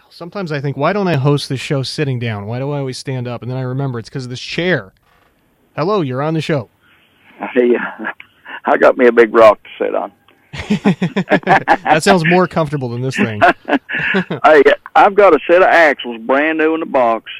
Sometimes 0.09 0.51
I 0.51 0.61
think, 0.61 0.77
why 0.77 0.93
don't 0.93 1.07
I 1.07 1.15
host 1.15 1.49
this 1.49 1.59
show 1.59 1.81
sitting 1.81 2.19
down? 2.19 2.45
Why 2.45 2.59
do 2.59 2.71
I 2.71 2.77
always 2.77 2.99
stand 2.99 3.27
up? 3.27 3.41
And 3.41 3.49
then 3.49 3.57
I 3.57 3.63
remember 3.63 3.97
it's 3.97 4.09
because 4.09 4.25
of 4.25 4.29
this 4.29 4.39
chair. 4.39 4.93
Hello, 5.75 6.01
you're 6.01 6.21
on 6.21 6.35
the 6.35 6.41
show. 6.41 6.69
Hey, 7.53 7.71
I 8.65 8.77
got 8.77 8.97
me 8.97 9.07
a 9.07 9.11
big 9.11 9.33
rock 9.33 9.59
to 9.63 9.69
sit 9.77 9.95
on. 9.95 10.11
that 11.83 12.03
sounds 12.03 12.23
more 12.27 12.47
comfortable 12.47 12.89
than 12.89 13.01
this 13.01 13.15
thing. 13.15 13.41
hey, 14.45 14.63
I've 14.95 15.15
got 15.15 15.33
a 15.33 15.39
set 15.47 15.63
of 15.63 15.67
axles 15.67 16.21
brand 16.21 16.59
new 16.59 16.75
in 16.75 16.79
the 16.79 16.85
box. 16.85 17.31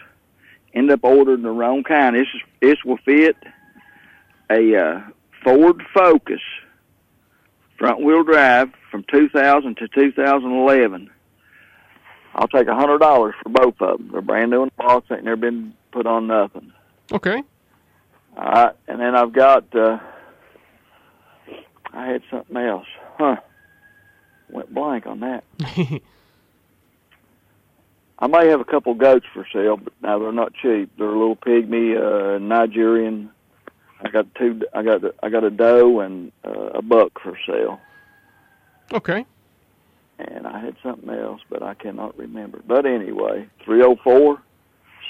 End 0.73 0.89
up 0.89 1.01
ordering 1.03 1.43
the 1.43 1.51
wrong 1.51 1.83
kind. 1.83 2.15
This 2.15 2.27
is 2.33 2.41
this 2.59 2.77
will 2.83 2.97
fit 2.97 3.37
a 4.49 4.75
uh, 4.75 5.01
Ford 5.43 5.83
Focus 5.93 6.41
front 7.77 8.03
wheel 8.03 8.23
drive 8.23 8.71
from 8.89 9.05
2000 9.11 9.77
to 9.77 9.87
2011. 9.89 11.09
I'll 12.33 12.47
take 12.47 12.67
a 12.67 12.75
hundred 12.75 12.97
dollars 12.97 13.35
for 13.43 13.49
both 13.49 13.75
of 13.79 13.99
them. 13.99 14.09
They're 14.11 14.21
brand 14.21 14.49
new 14.49 14.63
in 14.63 14.69
the 14.75 14.83
box. 14.83 15.05
Ain't 15.11 15.23
never 15.23 15.35
been 15.35 15.75
put 15.91 16.07
on 16.07 16.25
nothing. 16.25 16.73
Okay. 17.11 17.43
I, 18.37 18.71
and 18.87 18.99
then 18.99 19.15
I've 19.15 19.33
got, 19.33 19.75
uh, 19.75 19.99
I 21.91 22.07
had 22.07 22.23
something 22.29 22.57
else. 22.57 22.87
Huh. 23.17 23.37
Went 24.49 24.73
blank 24.73 25.05
on 25.05 25.19
that. 25.21 25.43
I 28.19 28.27
may 28.27 28.47
have 28.47 28.61
a 28.61 28.65
couple 28.65 28.93
goats 28.93 29.25
for 29.33 29.45
sale, 29.51 29.77
but 29.77 29.93
now 30.01 30.17
they're 30.19 30.31
not 30.31 30.53
cheap. 30.53 30.91
They're 30.97 31.07
a 31.07 31.11
little 31.11 31.35
pygmy 31.35 31.97
uh, 31.97 32.37
Nigerian. 32.39 33.29
I 34.01 34.09
got 34.09 34.33
two. 34.35 34.61
I 34.73 34.83
got. 34.83 35.01
I 35.21 35.29
got 35.29 35.43
a 35.43 35.49
doe 35.49 35.99
and 35.99 36.31
uh, 36.45 36.69
a 36.75 36.81
buck 36.81 37.19
for 37.21 37.37
sale. 37.45 37.79
Okay. 38.93 39.25
And 40.19 40.45
I 40.45 40.59
had 40.59 40.75
something 40.83 41.09
else, 41.09 41.41
but 41.49 41.63
I 41.63 41.73
cannot 41.73 42.17
remember. 42.17 42.61
But 42.65 42.85
anyway, 42.85 43.47
three 43.65 43.79
zero 43.79 43.97
four 44.03 44.41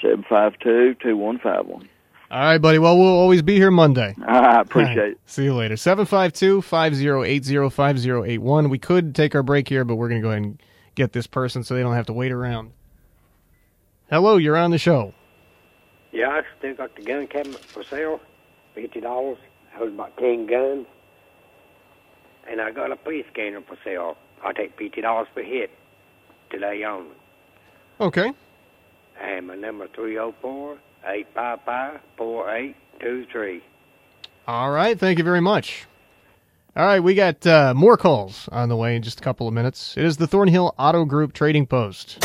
seven 0.00 0.24
five 0.28 0.58
two 0.60 0.94
two 0.94 1.16
one 1.16 1.38
five 1.38 1.66
one. 1.66 1.88
All 2.34 2.40
right, 2.40 2.58
buddy. 2.58 2.80
Well, 2.80 2.98
we'll 2.98 3.06
always 3.06 3.42
be 3.42 3.54
here 3.54 3.70
Monday. 3.70 4.16
Ah, 4.26 4.58
I 4.58 4.60
appreciate 4.62 4.98
All 4.98 5.04
right. 5.04 5.12
it. 5.12 5.18
See 5.24 5.44
you 5.44 5.54
later. 5.54 5.76
752 5.76 6.62
5080 6.62 7.70
5081. 7.70 8.68
We 8.68 8.78
could 8.80 9.14
take 9.14 9.36
our 9.36 9.44
break 9.44 9.68
here, 9.68 9.84
but 9.84 9.94
we're 9.94 10.08
going 10.08 10.20
to 10.20 10.26
go 10.26 10.30
ahead 10.30 10.42
and 10.42 10.62
get 10.96 11.12
this 11.12 11.28
person 11.28 11.62
so 11.62 11.74
they 11.76 11.82
don't 11.82 11.94
have 11.94 12.06
to 12.06 12.12
wait 12.12 12.32
around. 12.32 12.72
Hello, 14.10 14.36
you're 14.36 14.56
on 14.56 14.72
the 14.72 14.78
show. 14.78 15.14
Yeah, 16.10 16.30
I 16.30 16.42
still 16.58 16.74
got 16.74 16.96
the 16.96 17.02
gun 17.02 17.28
cabinet 17.28 17.64
for 17.64 17.84
sale, 17.84 18.20
fifty 18.74 19.00
dollars. 19.00 19.38
I 19.76 19.82
was 19.84 19.92
about 19.92 20.16
ten 20.16 20.46
guns, 20.46 20.86
and 22.50 22.60
I 22.60 22.72
got 22.72 22.90
a 22.90 22.96
police 22.96 23.26
scanner 23.32 23.60
for 23.60 23.78
sale. 23.84 24.16
I 24.44 24.52
take 24.52 24.76
fifty 24.76 25.00
dollars 25.02 25.28
per 25.36 25.44
hit 25.44 25.70
today 26.50 26.82
only. 26.84 27.14
Okay. 28.00 28.32
And 29.22 29.46
my 29.46 29.54
number 29.54 29.86
three 29.94 30.18
oh 30.18 30.34
zero 31.04 31.12
four 31.12 31.12
eight 31.12 31.26
five 31.34 31.58
five 31.64 32.00
four 32.16 32.54
eight 32.54 32.76
two 33.00 33.26
three. 33.30 33.62
All 34.46 34.70
right. 34.70 34.98
Thank 34.98 35.18
you 35.18 35.24
very 35.24 35.40
much. 35.40 35.86
All 36.76 36.84
right. 36.84 37.00
We 37.00 37.14
got 37.14 37.46
uh, 37.46 37.72
more 37.74 37.96
calls 37.96 38.48
on 38.52 38.68
the 38.68 38.76
way 38.76 38.96
in 38.96 39.02
just 39.02 39.20
a 39.20 39.22
couple 39.22 39.48
of 39.48 39.54
minutes. 39.54 39.96
It 39.96 40.04
is 40.04 40.16
the 40.16 40.26
Thornhill 40.26 40.74
Auto 40.78 41.04
Group 41.04 41.32
Trading 41.32 41.66
Post. 41.66 42.24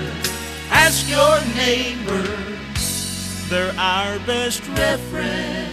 Ask 0.83 1.07
your 1.07 1.39
neighbor. 1.55 2.23
They're 3.49 3.71
our 3.77 4.17
best 4.25 4.67
reference. 4.69 5.69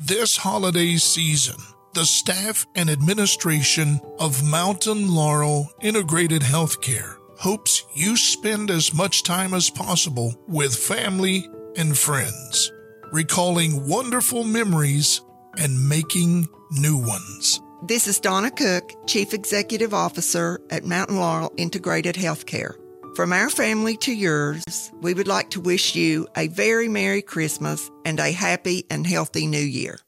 This 0.00 0.36
holiday 0.36 0.96
season, 0.96 1.54
the 1.94 2.04
staff 2.04 2.66
and 2.74 2.90
administration 2.90 4.00
of 4.18 4.42
Mountain 4.42 5.14
Laurel 5.14 5.70
Integrated 5.80 6.42
Healthcare 6.42 7.14
hopes 7.38 7.84
you 7.94 8.16
spend 8.16 8.72
as 8.72 8.92
much 8.92 9.22
time 9.22 9.54
as 9.54 9.70
possible 9.70 10.34
with 10.48 10.74
family 10.74 11.48
and 11.76 11.96
friends, 11.96 12.72
recalling 13.12 13.86
wonderful 13.88 14.42
memories 14.42 15.20
and 15.58 15.88
making 15.88 16.48
new 16.72 16.96
ones. 16.98 17.60
This 17.82 18.06
is 18.06 18.20
Donna 18.20 18.50
Cook, 18.50 18.92
Chief 19.06 19.32
Executive 19.32 19.94
Officer 19.94 20.60
at 20.68 20.84
Mountain 20.84 21.16
Laurel 21.16 21.50
Integrated 21.56 22.14
Healthcare. 22.14 22.74
From 23.16 23.32
our 23.32 23.48
family 23.48 23.96
to 23.98 24.12
yours, 24.12 24.92
we 25.00 25.14
would 25.14 25.26
like 25.26 25.48
to 25.50 25.62
wish 25.62 25.94
you 25.94 26.28
a 26.36 26.48
very 26.48 26.88
Merry 26.88 27.22
Christmas 27.22 27.90
and 28.04 28.20
a 28.20 28.32
happy 28.32 28.84
and 28.90 29.06
healthy 29.06 29.46
New 29.46 29.56
Year. 29.56 29.98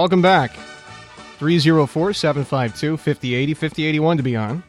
Welcome 0.00 0.22
back. 0.22 0.52
304 1.38 2.14
752 2.14 2.96
5080 2.96 3.54
5081 3.54 4.16
to 4.16 4.22
be 4.22 4.34
on. 4.34 4.62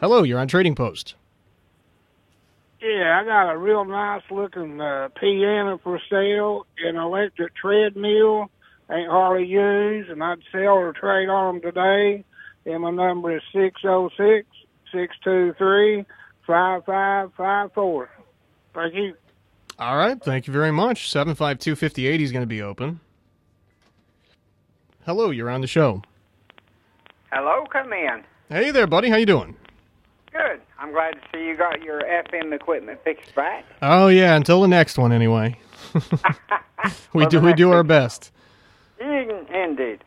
Hello, 0.00 0.24
you're 0.24 0.40
on 0.40 0.48
Trading 0.48 0.74
Post. 0.74 1.14
Yeah, 2.80 3.20
I 3.20 3.24
got 3.24 3.52
a 3.52 3.56
real 3.56 3.84
nice 3.84 4.22
looking 4.30 4.80
uh, 4.80 5.08
piano 5.20 5.78
for 5.84 6.00
sale, 6.10 6.66
an 6.84 6.96
electric 6.96 7.54
treadmill, 7.54 8.50
ain't 8.90 9.10
hardly 9.10 9.46
used, 9.46 10.10
and 10.10 10.22
I'd 10.22 10.38
sell 10.50 10.78
or 10.78 10.92
trade 10.92 11.28
on 11.28 11.54
them 11.54 11.62
today. 11.62 12.24
And 12.66 12.82
my 12.82 12.90
number 12.90 13.36
is 13.36 13.42
six 13.52 13.80
zero 13.82 14.10
six 14.16 14.48
six 14.92 15.14
two 15.22 15.54
three 15.58 16.04
five 16.44 16.84
five 16.84 17.30
five 17.36 17.72
four. 17.72 18.10
Thank 18.74 18.94
you. 18.94 19.14
All 19.78 19.96
right, 19.96 20.20
thank 20.20 20.46
you 20.46 20.52
very 20.52 20.72
much. 20.72 21.10
752 21.10 21.76
5080 21.76 22.24
is 22.24 22.32
going 22.32 22.42
to 22.42 22.46
be 22.46 22.62
open. 22.62 23.00
Hello, 25.06 25.30
you're 25.30 25.48
on 25.50 25.60
the 25.60 25.66
show. 25.66 26.02
Hello, 27.32 27.64
come 27.72 27.92
in. 27.92 28.24
Hey 28.48 28.70
there, 28.70 28.86
buddy. 28.86 29.08
How 29.08 29.16
you 29.16 29.26
doing? 29.26 29.56
Good. 30.32 30.60
I'm 30.78 30.92
glad 30.92 31.12
to 31.14 31.20
see 31.32 31.44
you 31.46 31.56
got 31.56 31.82
your 31.82 32.00
FM 32.02 32.52
equipment 32.52 33.00
fixed 33.04 33.34
back. 33.34 33.64
Oh 33.82 34.08
yeah, 34.08 34.34
until 34.34 34.60
the 34.62 34.68
next 34.68 34.98
one 34.98 35.12
anyway. 35.12 35.56
we 35.94 36.00
Well, 37.12 37.28
do 37.28 37.40
we 37.40 37.52
do 37.54 37.70
our 37.72 37.82
best. 37.84 38.32
In- 39.00 39.46
Indeed. 39.54 40.02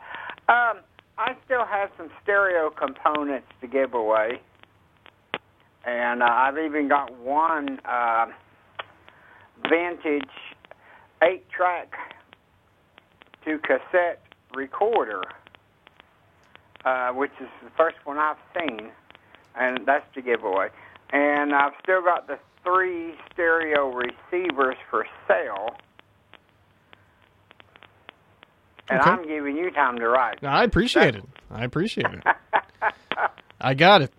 Um, 0.50 0.80
I 1.18 1.36
still 1.46 1.66
have 1.66 1.90
some 1.98 2.10
stereo 2.24 2.70
components 2.72 3.48
to 3.62 3.68
give 3.68 3.94
away, 3.94 4.42
and 5.86 6.22
uh, 6.22 6.26
I've 6.26 6.58
even 6.58 6.88
got 6.90 7.16
one 7.20 7.80
uh, 7.86 8.28
vintage 9.70 10.30
eight-track 11.24 11.94
to 13.46 13.60
cassette 13.60 14.22
recorder, 14.56 15.22
uh, 16.86 17.10
which 17.12 17.32
is 17.42 17.48
the 17.64 17.70
first 17.78 17.98
one 18.06 18.18
I've 18.18 18.38
seen, 18.58 18.92
and 19.56 19.80
that's 19.86 20.06
the 20.16 20.22
giveaway. 20.22 20.70
And 21.14 21.54
I've 21.54 21.74
still 21.84 22.02
got 22.02 22.28
the 22.28 22.38
three 22.64 23.14
stereo 23.34 23.92
receivers 23.94 24.76
for 24.90 25.06
sale. 25.28 25.76
And 28.90 29.00
Okay. 29.00 29.10
I'm 29.10 29.28
giving 29.28 29.56
you 29.58 29.72
time 29.72 29.98
to 30.00 30.08
write. 30.08 30.44
I 30.44 30.64
appreciate 30.64 31.16
it. 31.16 31.24
I 31.50 31.64
appreciate 31.64 32.08
it. 32.14 32.24
I 33.62 33.74
got 33.74 34.02
it. 34.02 34.14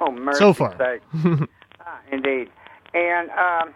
Oh, 0.00 0.10
mercy 0.10 0.38
So 0.38 0.52
far. 0.52 0.76
Ah, 1.88 2.00
indeed. 2.10 2.50
And 2.94 3.30
um, 3.30 3.74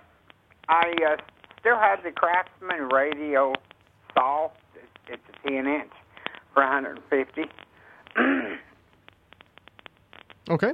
I 0.70 0.94
uh, 1.04 1.16
still 1.58 1.76
have 1.76 2.04
the 2.04 2.12
Craftsman 2.12 2.88
radial 2.90 3.56
saw. 4.14 4.50
It's 5.08 5.22
a 5.44 5.48
10 5.48 5.66
inch 5.66 5.90
for 6.54 6.62
150. 6.62 7.42
okay. 10.50 10.72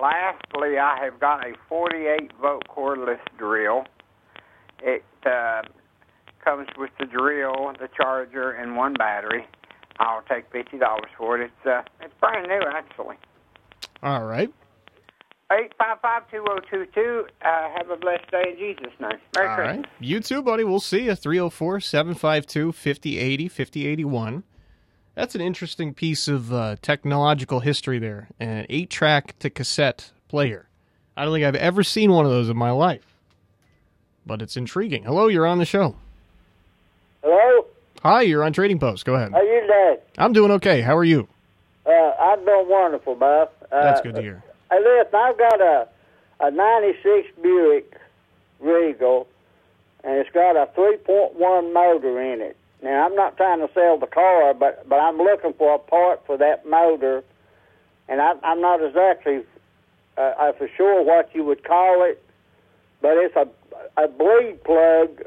Lastly, 0.00 0.78
I 0.78 0.98
have 1.04 1.20
got 1.20 1.46
a 1.46 1.52
48 1.68 2.32
volt 2.40 2.66
cordless 2.66 3.20
drill. 3.36 3.84
It 4.82 5.04
uh, 5.26 5.62
comes 6.42 6.68
with 6.78 6.90
the 6.98 7.04
drill, 7.04 7.74
the 7.78 7.88
charger, 7.94 8.52
and 8.52 8.74
one 8.74 8.94
battery. 8.94 9.46
I'll 10.00 10.22
take 10.28 10.50
fifty 10.50 10.76
dollars 10.76 11.10
for 11.16 11.40
it. 11.40 11.44
It's 11.44 11.66
uh, 11.66 11.82
it's 12.00 12.12
brand 12.18 12.48
new 12.48 12.60
actually. 12.66 13.16
All 14.02 14.24
right. 14.24 14.52
Eight 15.52 15.72
five 15.78 16.00
five 16.00 16.22
two 16.30 16.42
zero 16.42 16.58
two 16.70 16.86
two. 16.94 17.26
Uh, 17.44 17.68
have 17.76 17.90
a 17.90 17.96
blessed 17.96 18.30
day 18.30 18.44
in 18.52 18.58
Jesus' 18.58 18.92
name. 19.00 19.18
Merry 19.36 19.48
All 19.48 19.54
Christmas. 19.56 19.76
right. 19.76 19.86
You 20.00 20.20
too, 20.20 20.42
buddy. 20.42 20.64
We'll 20.64 20.80
see 20.80 21.04
you. 21.04 21.14
304 21.14 21.80
752 21.80 22.72
5080 22.72 23.48
5081. 23.48 24.42
That's 25.14 25.34
an 25.34 25.40
interesting 25.42 25.94
piece 25.94 26.26
of 26.28 26.52
uh, 26.52 26.76
technological 26.82 27.60
history 27.60 27.98
there. 27.98 28.28
An 28.40 28.66
eight 28.68 28.90
track 28.90 29.38
to 29.40 29.50
cassette 29.50 30.10
player. 30.28 30.66
I 31.16 31.24
don't 31.24 31.34
think 31.34 31.44
I've 31.44 31.54
ever 31.54 31.84
seen 31.84 32.10
one 32.10 32.24
of 32.24 32.32
those 32.32 32.48
in 32.48 32.56
my 32.56 32.70
life. 32.72 33.14
But 34.26 34.40
it's 34.42 34.56
intriguing. 34.56 35.04
Hello, 35.04 35.28
you're 35.28 35.46
on 35.46 35.58
the 35.58 35.66
show. 35.66 35.94
Hello? 37.22 37.66
Hi, 38.02 38.22
you're 38.22 38.42
on 38.42 38.52
Trading 38.54 38.78
Post. 38.78 39.04
Go 39.04 39.14
ahead. 39.14 39.32
How 39.32 39.42
you 39.42 39.60
doing? 39.66 39.96
I'm 40.18 40.32
doing 40.32 40.50
okay. 40.52 40.80
How 40.80 40.96
are 40.96 41.04
you? 41.04 41.28
Uh, 41.86 41.90
I'm 41.90 42.44
doing 42.44 42.66
wonderful, 42.68 43.14
Bob. 43.14 43.50
Uh, 43.70 43.82
That's 43.82 44.00
good 44.00 44.14
to 44.14 44.22
hear. 44.22 44.42
Listen, 44.78 45.14
I've 45.14 45.38
got 45.38 45.60
a 45.60 45.88
a 46.40 46.50
'96 46.50 47.28
Buick 47.42 47.96
Regal, 48.60 49.28
and 50.02 50.14
it's 50.14 50.30
got 50.30 50.56
a 50.56 50.66
3.1 50.76 51.72
motor 51.72 52.20
in 52.20 52.40
it. 52.40 52.56
Now, 52.82 53.06
I'm 53.06 53.14
not 53.14 53.36
trying 53.36 53.60
to 53.66 53.72
sell 53.72 53.98
the 53.98 54.06
car, 54.06 54.52
but 54.54 54.88
but 54.88 54.96
I'm 54.96 55.16
looking 55.18 55.52
for 55.54 55.74
a 55.74 55.78
part 55.78 56.24
for 56.26 56.36
that 56.38 56.66
motor, 56.68 57.22
and 58.08 58.20
I, 58.20 58.34
I'm 58.42 58.60
not 58.60 58.82
exactly 58.82 59.42
uh, 60.18 60.20
uh, 60.20 60.52
for 60.52 60.68
sure 60.76 61.02
what 61.02 61.34
you 61.34 61.44
would 61.44 61.64
call 61.64 62.04
it, 62.04 62.22
but 63.00 63.16
it's 63.16 63.36
a 63.36 63.48
a 63.96 64.08
bleed 64.08 64.62
plug 64.64 65.22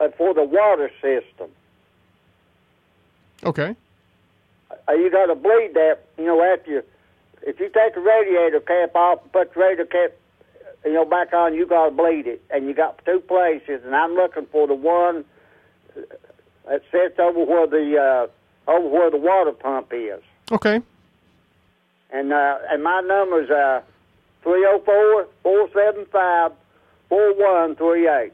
uh, 0.00 0.08
for 0.16 0.34
the 0.34 0.42
water 0.44 0.90
system. 1.00 1.50
Okay. 3.44 3.74
uh, 4.88 4.92
you 4.92 5.10
got 5.10 5.26
to 5.26 5.34
bleed 5.34 5.70
that. 5.74 6.00
You 6.18 6.26
know, 6.26 6.42
after 6.42 6.70
you, 6.70 6.82
if 7.42 7.58
you 7.60 7.68
take 7.68 7.94
the 7.94 8.00
radiator 8.00 8.60
cap 8.60 8.94
off 8.94 9.22
and 9.22 9.32
put 9.32 9.54
the 9.54 9.60
radiator 9.60 9.86
cap, 9.86 10.12
you 10.84 10.92
know, 10.92 11.04
back 11.04 11.32
on, 11.32 11.54
you 11.54 11.66
got 11.66 11.86
to 11.86 11.90
bleed 11.90 12.26
it. 12.26 12.42
And 12.50 12.66
you 12.66 12.74
got 12.74 13.04
two 13.04 13.20
places, 13.20 13.82
and 13.84 13.94
I'm 13.94 14.14
looking 14.14 14.46
for 14.46 14.66
the 14.66 14.74
one 14.74 15.24
that 15.94 16.82
sits 16.90 17.18
over 17.18 17.44
where 17.44 17.66
the 17.66 17.96
uh, 17.98 18.70
over 18.70 18.88
where 18.88 19.10
the 19.10 19.16
water 19.16 19.52
pump 19.52 19.92
is. 19.92 20.22
Okay. 20.52 20.80
And 22.12 22.32
uh, 22.32 22.58
and 22.70 22.82
my 22.82 23.00
number 23.00 23.42
is 23.42 23.50
uh, 23.50 23.82
three 24.42 24.60
zero 24.60 24.80
four 24.84 25.28
four 25.42 25.68
seven 25.74 26.06
five 26.10 26.52
four 27.08 27.34
one 27.34 27.76
three 27.76 28.08
eight. 28.08 28.32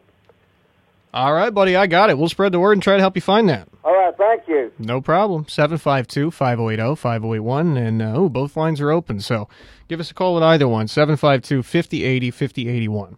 All 1.17 1.33
right, 1.33 1.49
buddy. 1.49 1.77
I 1.77 1.87
got 1.87 2.11
it. 2.11 2.19
We'll 2.19 2.29
spread 2.29 2.53
the 2.53 2.61
word 2.61 2.75
and 2.75 2.83
try 2.83 2.97
to 2.97 3.01
help 3.01 3.17
you 3.17 3.23
find 3.23 3.49
that. 3.49 3.71
All 3.83 3.97
right, 3.97 4.15
thank 4.19 4.47
you. 4.47 4.71
No 4.79 5.01
problem. 5.01 5.49
752 5.49 6.31
5080 6.31 6.95
5081. 6.95 7.77
And 7.79 8.03
uh, 8.03 8.13
oh, 8.15 8.29
both 8.29 8.55
lines 8.55 8.83
are 8.83 8.91
open. 8.91 9.21
So 9.21 9.49
give 9.89 9.99
us 9.99 10.11
a 10.11 10.15
call 10.15 10.37
at 10.37 10.43
either 10.43 10.69
one 10.69 10.89
752 10.89 11.63
5080 11.63 12.31
5081. 12.31 13.17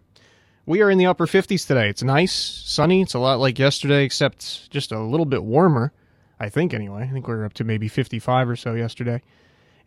We 0.65 0.81
are 0.81 0.89
in 0.89 0.97
the 0.97 1.07
upper 1.07 1.25
50s 1.27 1.67
today. 1.67 1.89
It's 1.89 2.01
nice, 2.01 2.31
sunny. 2.31 3.01
It's 3.01 3.15
a 3.15 3.19
lot 3.19 3.37
like 3.37 3.59
yesterday, 3.59 4.05
except 4.05 4.71
just 4.71 4.93
a 4.93 4.99
little 5.01 5.25
bit 5.25 5.43
warmer, 5.43 5.91
I 6.39 6.47
think, 6.47 6.73
anyway. 6.73 7.03
I 7.03 7.11
think 7.11 7.27
we 7.27 7.35
were 7.35 7.43
up 7.43 7.53
to 7.55 7.65
maybe 7.65 7.89
55 7.89 8.47
or 8.47 8.55
so 8.55 8.75
yesterday. 8.75 9.21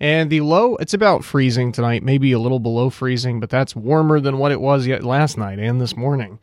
And 0.01 0.29
the 0.29 0.43
low, 0.43 0.77
it's 0.77 0.93
about 0.93 1.25
freezing 1.25 1.73
tonight, 1.73 2.03
maybe 2.03 2.33
a 2.33 2.39
little 2.39 2.61
below 2.61 2.91
freezing, 2.91 3.41
but 3.41 3.49
that's 3.49 3.75
warmer 3.75 4.21
than 4.21 4.37
what 4.37 4.53
it 4.53 4.61
was 4.61 4.87
yet 4.87 5.03
last 5.03 5.39
night 5.39 5.59
and 5.59 5.81
this 5.81 5.97
morning. 5.97 6.41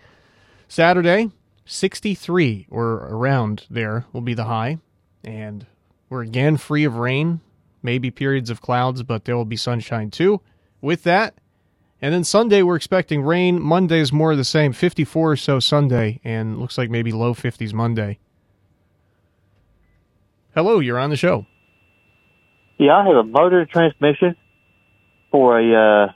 Saturday, 0.68 1.32
63 1.70 2.68
or 2.72 2.94
around 3.12 3.66
there 3.70 4.06
will 4.12 4.22
be 4.22 4.34
the 4.34 4.46
high. 4.46 4.80
And 5.24 5.66
we're 6.10 6.24
again 6.24 6.58
free 6.58 6.84
of 6.84 6.96
rain, 6.98 7.42
maybe 7.84 8.10
periods 8.10 8.50
of 8.50 8.60
clouds, 8.62 9.04
but 9.04 9.26
there 9.26 9.38
will 9.38 9.46
be 9.46 9.56
sunshine 9.56 10.10
too. 10.10 10.42
With 10.82 11.04
that, 11.04 11.36
And 12.02 12.14
then 12.14 12.24
Sunday, 12.24 12.64
we're 12.64 12.78
expecting 12.78 13.22
rain. 13.24 13.62
Monday 13.62 14.00
is 14.00 14.14
more 14.14 14.32
of 14.32 14.38
the 14.38 14.46
same 14.46 14.72
54 14.72 15.32
or 15.32 15.36
so 15.36 15.60
Sunday, 15.60 16.22
and 16.24 16.58
looks 16.58 16.78
like 16.78 16.90
maybe 16.90 17.12
low 17.12 17.34
50s 17.34 17.74
Monday. 17.74 18.20
Hello, 20.56 20.80
you're 20.80 20.98
on 20.98 21.10
the 21.10 21.18
show. 21.18 21.46
Yeah, 22.78 22.96
I 22.96 23.06
have 23.06 23.18
a 23.18 23.24
motor 23.24 23.66
transmission 23.66 24.38
for 25.30 25.60
a 25.60 26.14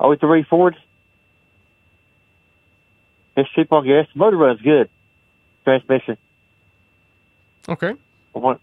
uh, 0.00 0.14
03 0.16 0.44
Ford. 0.48 0.76
It's 3.38 3.48
cheap 3.50 3.70
on 3.70 3.86
gas. 3.86 4.08
The 4.12 4.18
motor 4.18 4.36
runs 4.36 4.60
good. 4.60 4.90
Transmission. 5.62 6.16
Okay. 7.68 7.92
I 8.34 8.38
want, 8.38 8.60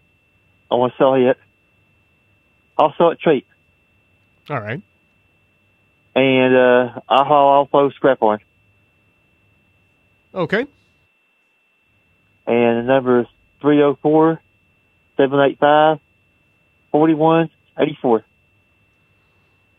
I 0.70 0.74
want 0.74 0.92
to 0.92 0.98
sell 0.98 1.14
it. 1.14 1.38
I'll 2.76 2.92
sell 2.98 3.10
it 3.10 3.18
cheap. 3.18 3.46
All 4.50 4.60
right. 4.60 4.82
And 6.14 6.54
uh, 6.54 7.00
I'll 7.08 7.24
haul 7.24 7.68
off 7.72 7.94
scrap 7.94 8.20
on. 8.20 8.38
Okay. 10.34 10.66
And 12.46 12.78
the 12.78 12.82
number 12.82 13.20
is 13.20 13.26
304 13.62 14.42
785 15.16 16.00
4184. 16.92 18.24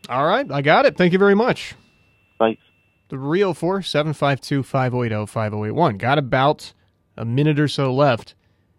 All 0.08 0.26
right, 0.26 0.50
I 0.50 0.60
got 0.60 0.86
it. 0.86 0.96
Thank 0.96 1.12
you 1.12 1.20
very 1.20 1.36
much. 1.36 1.76
The 3.08 3.16
304 3.16 3.82
752 3.82 4.62
5080 4.62 5.26
5081. 5.26 5.96
Got 5.96 6.18
about 6.18 6.74
a 7.16 7.24
minute 7.24 7.58
or 7.58 7.68
so 7.68 7.92
left, 7.92 8.34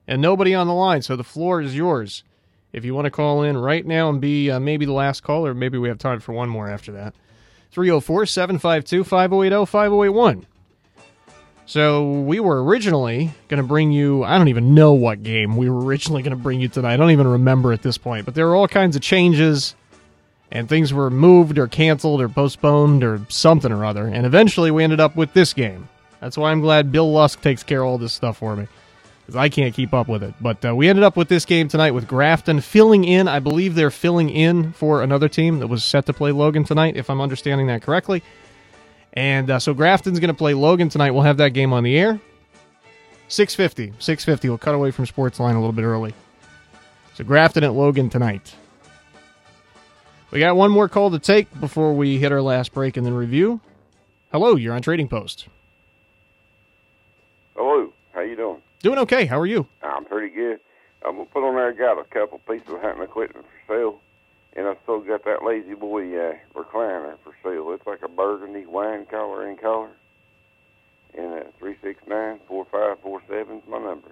and 0.07 0.21
nobody 0.21 0.53
on 0.53 0.67
the 0.67 0.73
line, 0.73 1.01
so 1.01 1.15
the 1.15 1.23
floor 1.23 1.61
is 1.61 1.75
yours. 1.75 2.23
If 2.71 2.85
you 2.85 2.93
want 2.93 3.05
to 3.05 3.11
call 3.11 3.41
in 3.41 3.57
right 3.57 3.83
now 3.83 4.09
and 4.09 4.21
be 4.21 4.51
uh, 4.51 4.59
maybe 4.59 4.85
the 4.85 4.93
last 4.93 5.23
caller, 5.23 5.55
maybe 5.55 5.79
we 5.79 5.87
have 5.89 5.97
time 5.97 6.19
for 6.19 6.33
one 6.33 6.47
more 6.47 6.69
after 6.69 6.91
that. 6.91 7.15
304 7.71 8.27
752 8.27 9.03
5080 9.03 9.65
5081. 9.65 10.45
So 11.65 12.11
we 12.11 12.39
were 12.39 12.63
originally 12.63 13.31
going 13.47 13.61
to 13.61 13.67
bring 13.67 13.91
you, 13.91 14.23
I 14.23 14.37
don't 14.37 14.47
even 14.47 14.73
know 14.73 14.93
what 14.93 15.23
game 15.23 15.55
we 15.55 15.69
were 15.69 15.83
originally 15.83 16.23
going 16.23 16.35
to 16.35 16.43
bring 16.43 16.59
you 16.59 16.67
tonight. 16.67 16.93
I 16.93 16.97
don't 16.97 17.11
even 17.11 17.27
remember 17.27 17.73
at 17.73 17.81
this 17.81 17.97
point, 17.97 18.25
but 18.25 18.35
there 18.35 18.47
were 18.47 18.55
all 18.55 18.67
kinds 18.67 18.95
of 18.95 19.01
changes 19.01 19.75
and 20.51 20.67
things 20.67 20.93
were 20.93 21.09
moved 21.09 21.57
or 21.57 21.67
canceled 21.67 22.21
or 22.21 22.29
postponed 22.29 23.03
or 23.03 23.21
something 23.29 23.71
or 23.71 23.85
other. 23.85 24.07
And 24.07 24.25
eventually 24.25 24.71
we 24.71 24.83
ended 24.83 24.99
up 24.99 25.15
with 25.15 25.33
this 25.33 25.53
game. 25.53 25.89
That's 26.19 26.37
why 26.37 26.51
I'm 26.51 26.61
glad 26.61 26.91
Bill 26.91 27.11
Lusk 27.11 27.41
takes 27.41 27.63
care 27.63 27.81
of 27.81 27.87
all 27.87 27.97
this 27.97 28.13
stuff 28.13 28.37
for 28.37 28.55
me 28.55 28.67
because 29.29 29.35
I 29.35 29.47
can't 29.49 29.73
keep 29.73 29.93
up 29.93 30.07
with 30.07 30.23
it. 30.23 30.33
But 30.41 30.65
uh, 30.65 30.75
we 30.75 30.89
ended 30.89 31.03
up 31.03 31.15
with 31.15 31.29
this 31.29 31.45
game 31.45 31.67
tonight 31.67 31.91
with 31.91 32.07
Grafton 32.07 32.61
filling 32.61 33.03
in. 33.03 33.27
I 33.27 33.39
believe 33.39 33.75
they're 33.75 33.91
filling 33.91 34.29
in 34.29 34.73
for 34.73 35.03
another 35.03 35.29
team 35.29 35.59
that 35.59 35.67
was 35.67 35.83
set 35.83 36.07
to 36.07 36.13
play 36.13 36.31
Logan 36.31 36.63
tonight, 36.63 36.97
if 36.97 37.09
I'm 37.09 37.21
understanding 37.21 37.67
that 37.67 37.83
correctly. 37.83 38.23
And 39.13 39.49
uh, 39.49 39.59
so 39.59 39.73
Grafton's 39.73 40.19
going 40.19 40.29
to 40.29 40.37
play 40.37 40.53
Logan 40.53 40.89
tonight. 40.89 41.11
We'll 41.11 41.23
have 41.23 41.37
that 41.37 41.51
game 41.51 41.73
on 41.73 41.83
the 41.83 41.97
air. 41.97 42.19
650. 43.27 43.93
650. 43.99 44.49
We'll 44.49 44.57
cut 44.57 44.73
away 44.73 44.91
from 44.91 45.05
Sportsline 45.05 45.51
a 45.51 45.59
little 45.59 45.71
bit 45.71 45.83
early. 45.83 46.13
So 47.13 47.23
Grafton 47.23 47.63
at 47.63 47.73
Logan 47.73 48.09
tonight. 48.09 48.55
We 50.31 50.39
got 50.39 50.55
one 50.55 50.71
more 50.71 50.87
call 50.87 51.09
to 51.11 51.19
take 51.19 51.47
before 51.59 51.93
we 51.93 52.17
hit 52.19 52.31
our 52.31 52.41
last 52.41 52.73
break 52.73 52.97
and 52.97 53.05
then 53.05 53.13
review. 53.13 53.61
Hello, 54.31 54.55
you're 54.55 54.75
on 54.75 54.81
Trading 54.81 55.07
Post. 55.07 55.47
Hello, 57.55 57.91
how 58.13 58.21
you 58.21 58.35
doing? 58.35 58.61
Doing 58.81 58.99
okay. 58.99 59.25
How 59.25 59.39
are 59.39 59.47
you? 59.47 59.67
I'm 59.81 60.05
pretty 60.05 60.33
good. 60.33 60.59
I'm 61.05 61.13
gonna 61.15 61.25
put 61.25 61.43
on 61.47 61.55
there. 61.55 61.69
I 61.69 61.73
Got 61.73 61.99
a 61.99 62.03
couple 62.03 62.39
pieces 62.47 62.67
of 62.69 62.81
hunting 62.81 63.03
equipment 63.03 63.45
for 63.67 63.73
sale, 63.73 63.99
and 64.55 64.67
I 64.67 64.75
still 64.83 64.99
got 64.99 65.25
that 65.25 65.43
La-Z-Boy 65.43 66.15
uh, 66.15 66.33
recliner 66.53 67.15
for 67.23 67.33
sale. 67.43 67.71
It's 67.71 67.87
like 67.87 68.03
a 68.03 68.07
burgundy 68.07 68.65
wine 68.65 69.05
color 69.07 69.47
in 69.49 69.57
color, 69.57 69.89
and 71.17 71.33
uh, 71.33 71.43
three 71.57 71.75
six 71.81 71.99
nine 72.07 72.39
four 72.47 72.65
five 72.71 72.99
four 73.01 73.21
seven 73.27 73.57
is 73.57 73.63
my 73.67 73.79
number. 73.79 74.09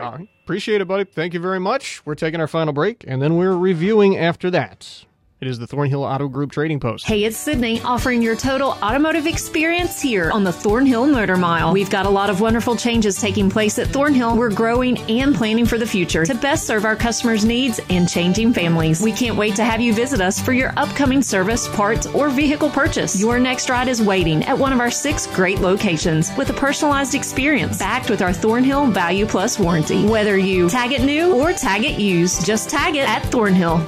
All 0.00 0.12
right. 0.12 0.28
Appreciate 0.44 0.80
it, 0.80 0.86
buddy. 0.88 1.04
Thank 1.04 1.34
you 1.34 1.40
very 1.40 1.60
much. 1.60 2.00
We're 2.06 2.14
taking 2.14 2.40
our 2.40 2.48
final 2.48 2.72
break, 2.72 3.04
and 3.06 3.20
then 3.20 3.36
we're 3.36 3.56
reviewing 3.56 4.16
after 4.16 4.50
that. 4.52 5.04
It 5.40 5.48
is 5.48 5.58
the 5.58 5.66
Thornhill 5.66 6.02
Auto 6.02 6.28
Group 6.28 6.52
Trading 6.52 6.78
Post. 6.80 7.06
Hey, 7.06 7.24
it's 7.24 7.38
Sydney 7.38 7.80
offering 7.80 8.20
your 8.20 8.36
total 8.36 8.72
automotive 8.82 9.26
experience 9.26 9.98
here 9.98 10.30
on 10.30 10.44
the 10.44 10.52
Thornhill 10.52 11.06
Motor 11.06 11.38
Mile. 11.38 11.72
We've 11.72 11.88
got 11.88 12.04
a 12.04 12.10
lot 12.10 12.28
of 12.28 12.42
wonderful 12.42 12.76
changes 12.76 13.18
taking 13.18 13.48
place 13.48 13.78
at 13.78 13.86
Thornhill. 13.86 14.36
We're 14.36 14.50
growing 14.50 14.98
and 15.10 15.34
planning 15.34 15.64
for 15.64 15.78
the 15.78 15.86
future 15.86 16.26
to 16.26 16.34
best 16.34 16.66
serve 16.66 16.84
our 16.84 16.94
customers' 16.94 17.42
needs 17.42 17.80
and 17.88 18.06
changing 18.06 18.52
families. 18.52 19.00
We 19.00 19.12
can't 19.12 19.38
wait 19.38 19.56
to 19.56 19.64
have 19.64 19.80
you 19.80 19.94
visit 19.94 20.20
us 20.20 20.38
for 20.38 20.52
your 20.52 20.74
upcoming 20.76 21.22
service, 21.22 21.68
parts, 21.68 22.04
or 22.08 22.28
vehicle 22.28 22.68
purchase. 22.68 23.18
Your 23.18 23.40
next 23.40 23.70
ride 23.70 23.88
is 23.88 24.02
waiting 24.02 24.44
at 24.44 24.58
one 24.58 24.74
of 24.74 24.80
our 24.80 24.90
six 24.90 25.26
great 25.26 25.60
locations 25.60 26.30
with 26.36 26.50
a 26.50 26.54
personalized 26.54 27.14
experience 27.14 27.78
backed 27.78 28.10
with 28.10 28.20
our 28.20 28.34
Thornhill 28.34 28.88
Value 28.88 29.24
Plus 29.24 29.58
warranty. 29.58 30.06
Whether 30.06 30.36
you 30.36 30.68
tag 30.68 30.92
it 30.92 31.00
new 31.00 31.32
or 31.32 31.54
tag 31.54 31.84
it 31.84 31.98
used, 31.98 32.44
just 32.44 32.68
tag 32.68 32.94
it 32.94 33.08
at 33.08 33.22
Thornhill. 33.32 33.82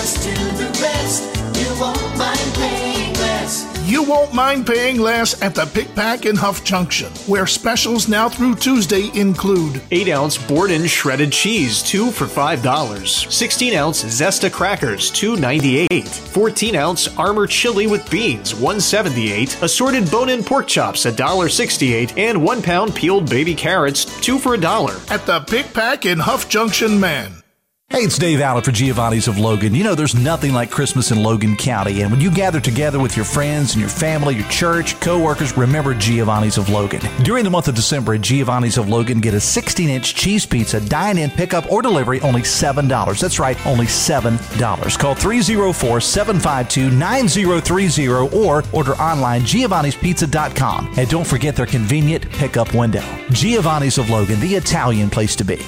Compare 0.00 0.34
to 0.34 0.56
the 0.56 0.80
rest. 0.80 1.36
You 1.60 1.78
won't 1.78 2.16
mind 2.16 2.54
paying 2.54 3.12
less. 3.14 3.66
You 3.86 4.02
won't 4.02 4.32
mind 4.32 4.66
paying 4.66 4.98
less 4.98 5.42
at 5.42 5.54
the 5.54 5.66
Pick 5.66 5.94
Pack 5.94 6.24
in 6.24 6.36
Huff 6.36 6.64
Junction, 6.64 7.12
where 7.26 7.46
specials 7.46 8.08
now 8.08 8.26
through 8.26 8.54
Tuesday 8.54 9.10
include 9.14 9.82
8 9.90 10.08
ounce 10.08 10.38
Borden 10.38 10.86
shredded 10.86 11.32
cheese, 11.32 11.82
2 11.82 12.10
for 12.12 12.24
$5. 12.24 13.30
16 13.30 13.74
ounce 13.74 14.02
Zesta 14.04 14.50
crackers, 14.50 15.10
$2.98. 15.10 16.08
14 16.08 16.76
ounce 16.76 17.18
Armour 17.18 17.46
chili 17.46 17.86
with 17.86 18.08
beans, 18.10 18.54
$1.78. 18.54 19.62
Assorted 19.62 20.10
bone 20.10 20.30
in 20.30 20.42
pork 20.42 20.66
chops, 20.66 21.04
$1.68. 21.04 22.16
And 22.16 22.42
1 22.42 22.62
pound 22.62 22.94
peeled 22.94 23.28
baby 23.28 23.54
carrots, 23.54 24.06
2 24.20 24.38
for 24.38 24.54
a 24.54 24.58
dollar. 24.58 24.96
at 25.10 25.26
the 25.26 25.40
Pick 25.40 25.74
Pack 25.74 26.06
in 26.06 26.18
Huff 26.18 26.48
Junction, 26.48 26.98
man. 26.98 27.34
Hey, 27.92 28.02
it's 28.02 28.18
Dave 28.18 28.40
Allen 28.40 28.62
for 28.62 28.70
Giovanni's 28.70 29.26
of 29.26 29.40
Logan. 29.40 29.74
You 29.74 29.82
know, 29.82 29.96
there's 29.96 30.14
nothing 30.14 30.52
like 30.52 30.70
Christmas 30.70 31.10
in 31.10 31.20
Logan 31.20 31.56
County, 31.56 32.02
and 32.02 32.12
when 32.12 32.20
you 32.20 32.30
gather 32.30 32.60
together 32.60 33.00
with 33.00 33.16
your 33.16 33.24
friends 33.24 33.72
and 33.72 33.80
your 33.80 33.90
family, 33.90 34.36
your 34.36 34.48
church, 34.48 34.94
co-workers, 35.00 35.56
remember 35.56 35.92
Giovanni's 35.92 36.56
of 36.56 36.68
Logan. 36.68 37.00
During 37.24 37.42
the 37.42 37.50
month 37.50 37.66
of 37.66 37.74
December 37.74 38.14
at 38.14 38.20
Giovanni's 38.20 38.78
of 38.78 38.88
Logan, 38.88 39.20
get 39.20 39.34
a 39.34 39.38
16-inch 39.38 40.14
cheese 40.14 40.46
pizza, 40.46 40.80
dine-in, 40.80 41.30
pickup, 41.30 41.68
or 41.68 41.82
delivery, 41.82 42.20
only 42.20 42.42
$7. 42.42 43.18
That's 43.18 43.40
right, 43.40 43.66
only 43.66 43.86
$7. 43.86 44.96
Call 44.96 45.16
304-752-9030 45.16 48.08
or 48.08 48.20
order 48.72 48.94
online 49.02 49.40
giovannispizza.com. 49.40 50.94
And 50.96 51.08
don't 51.08 51.26
forget 51.26 51.56
their 51.56 51.66
convenient 51.66 52.30
pickup 52.30 52.72
window. 52.72 53.02
Giovanni's 53.30 53.98
of 53.98 54.10
Logan, 54.10 54.38
the 54.38 54.54
Italian 54.54 55.10
place 55.10 55.34
to 55.34 55.42
be. 55.42 55.60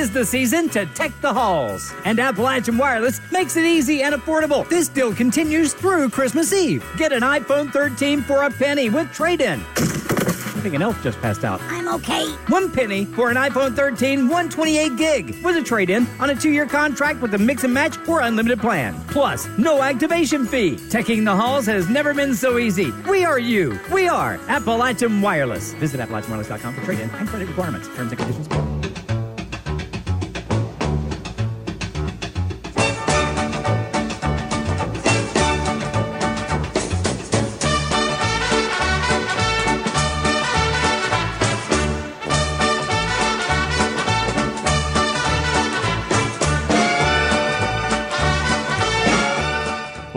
Tis 0.00 0.10
the 0.10 0.24
season 0.24 0.70
to 0.70 0.86
tech 0.86 1.12
the 1.20 1.30
halls, 1.30 1.92
and 2.06 2.18
Appalachian 2.18 2.78
Wireless 2.78 3.20
makes 3.30 3.58
it 3.58 3.66
easy 3.66 4.00
and 4.00 4.14
affordable. 4.14 4.66
This 4.66 4.88
deal 4.88 5.14
continues 5.14 5.74
through 5.74 6.08
Christmas 6.08 6.54
Eve. 6.54 6.82
Get 6.96 7.12
an 7.12 7.20
iPhone 7.20 7.70
13 7.70 8.22
for 8.22 8.44
a 8.44 8.50
penny 8.50 8.88
with 8.88 9.12
trade-in. 9.12 9.60
I 9.60 10.62
think 10.62 10.74
an 10.74 10.80
elf 10.80 11.02
just 11.02 11.20
passed 11.20 11.44
out. 11.44 11.60
I'm 11.64 11.86
okay. 11.96 12.26
One 12.48 12.72
penny 12.72 13.04
for 13.04 13.28
an 13.28 13.36
iPhone 13.36 13.76
13 13.76 14.20
128 14.20 14.96
gig 14.96 15.44
with 15.44 15.58
a 15.58 15.62
trade-in 15.62 16.06
on 16.18 16.30
a 16.30 16.34
two-year 16.34 16.64
contract 16.64 17.20
with 17.20 17.34
a 17.34 17.38
mix 17.38 17.64
and 17.64 17.74
match 17.74 17.98
or 18.08 18.22
unlimited 18.22 18.58
plan. 18.58 18.98
Plus, 19.08 19.48
no 19.58 19.82
activation 19.82 20.46
fee. 20.46 20.76
Teching 20.76 21.26
the 21.26 21.36
halls 21.36 21.66
has 21.66 21.90
never 21.90 22.14
been 22.14 22.34
so 22.34 22.56
easy. 22.56 22.90
We 23.06 23.26
are 23.26 23.38
you. 23.38 23.78
We 23.92 24.08
are 24.08 24.40
Appalachian 24.48 25.20
Wireless. 25.20 25.74
Visit 25.74 26.00
AppalachianWireless.com 26.00 26.74
for 26.74 26.84
trade-in 26.86 27.10
and 27.10 27.28
credit 27.28 27.48
requirements. 27.48 27.88
Terms 27.88 28.12
and 28.12 28.18
conditions 28.18 28.79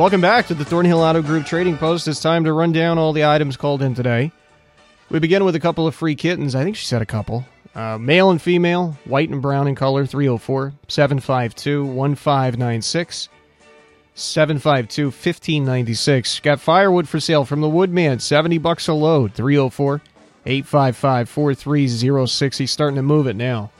Welcome 0.03 0.19
back 0.19 0.47
to 0.47 0.53
the 0.53 0.65
Thornhill 0.65 0.99
Auto 0.99 1.21
Group 1.21 1.45
Trading 1.45 1.77
Post. 1.77 2.09
It's 2.09 2.19
time 2.19 2.43
to 2.43 2.51
run 2.51 2.73
down 2.73 2.97
all 2.97 3.13
the 3.13 3.23
items 3.23 3.55
called 3.55 3.81
in 3.81 3.95
today. 3.95 4.33
We 5.09 5.19
begin 5.19 5.45
with 5.45 5.55
a 5.55 5.61
couple 5.61 5.87
of 5.87 5.95
free 5.95 6.15
kittens. 6.15 6.55
I 6.55 6.65
think 6.65 6.75
she 6.75 6.85
said 6.85 7.01
a 7.01 7.05
couple. 7.05 7.45
Uh, 7.73 7.97
male 7.97 8.29
and 8.29 8.41
female, 8.41 8.97
white 9.05 9.29
and 9.29 9.41
brown 9.41 9.65
in 9.65 9.75
color, 9.75 10.05
304 10.05 10.73
752 10.89 11.85
1596. 11.85 13.29
752 14.13 15.05
1596. 15.05 16.39
Got 16.41 16.59
firewood 16.59 17.07
for 17.07 17.21
sale 17.21 17.45
from 17.45 17.61
the 17.61 17.69
Woodman, 17.69 18.19
70 18.19 18.57
bucks 18.57 18.89
a 18.89 18.93
load, 18.93 19.33
304 19.33 20.01
855 20.45 21.29
4306. 21.29 22.57
He's 22.57 22.71
starting 22.71 22.97
to 22.97 23.01
move 23.01 23.27
it 23.27 23.37
now. 23.37 23.71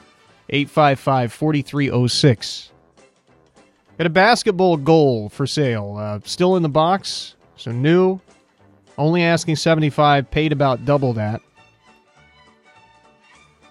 855 0.50 1.34
4306. 1.34 2.70
Got 3.98 4.08
a 4.08 4.10
basketball 4.10 4.78
goal 4.78 5.30
for 5.30 5.46
sale. 5.46 5.96
Uh, 5.98 6.20
still 6.24 6.56
in 6.56 6.64
the 6.64 6.70
box, 6.70 7.36
so 7.56 7.72
new. 7.72 8.20
Only 8.98 9.24
asking 9.24 9.56
75, 9.56 10.30
paid 10.32 10.52
about 10.52 10.86
double 10.86 11.14
that. 11.14 11.42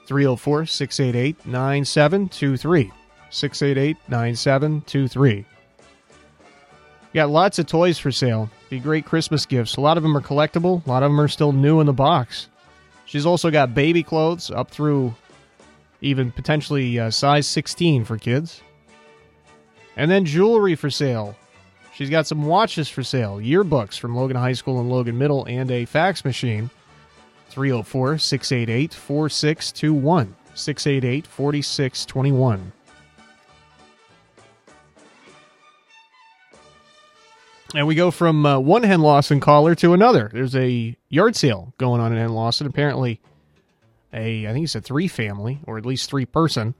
304 0.07 0.67
688 0.67 1.47
9723. 1.47 2.93
688 3.31 3.97
9723. 4.09 5.45
Got 7.15 7.31
lots 7.31 7.59
of 7.59 7.67
toys 7.67 7.99
for 7.99 8.11
sale. 8.11 8.51
Be 8.71 8.79
great 8.79 9.05
Christmas 9.05 9.45
gifts. 9.45 9.77
A 9.77 9.81
lot 9.81 9.97
of 9.97 10.03
them 10.03 10.17
are 10.17 10.21
collectible, 10.21 10.85
a 10.87 10.89
lot 10.89 11.03
of 11.03 11.11
them 11.11 11.21
are 11.21 11.29
still 11.29 11.53
new 11.53 11.81
in 11.81 11.87
the 11.87 11.93
box. 11.93 12.49
She's 13.05 13.27
also 13.27 13.51
got 13.51 13.75
baby 13.75 14.03
clothes 14.03 14.51
up 14.51 14.71
through 14.71 15.15
even 16.01 16.33
potentially 16.33 16.99
uh, 16.99 17.11
size 17.11 17.47
16 17.47 18.05
for 18.05 18.17
kids. 18.19 18.63
And 19.97 20.11
then 20.11 20.25
jewelry 20.25 20.75
for 20.75 20.91
sale. 20.91 21.37
She's 21.95 22.11
got 22.11 22.27
some 22.27 22.47
watches 22.47 22.89
for 22.89 23.03
sale, 23.03 23.37
yearbooks 23.37 23.99
from 23.99 24.17
Logan 24.17 24.37
High 24.37 24.55
School 24.55 24.81
and 24.81 24.91
Logan 24.91 25.19
Middle, 25.19 25.45
and 25.45 25.71
a 25.71 25.85
fax 25.85 26.25
machine. 26.25 26.71
304 27.51 28.17
688 28.17 28.95
4621. 28.95 30.37
688 30.55 31.27
4621. 31.27 32.73
And 37.75 37.87
we 37.87 37.95
go 37.95 38.11
from 38.11 38.45
uh, 38.45 38.59
one 38.59 38.83
Henlawson 38.83 39.41
caller 39.41 39.75
to 39.77 39.95
another. 39.95 40.31
There's 40.33 40.55
a 40.55 40.97
yard 41.09 41.37
sale 41.37 41.73
going 41.79 42.01
on 42.01 42.13
in 42.13 42.19
Henlawson. 42.19 42.67
Apparently, 42.67 43.21
a 44.13 44.47
I 44.47 44.53
think 44.53 44.65
it's 44.65 44.75
a 44.75 44.81
three 44.81 45.09
family 45.09 45.61
or 45.67 45.79
at 45.79 45.87
least 45.87 46.09
three 46.11 46.27
person 46.27 46.75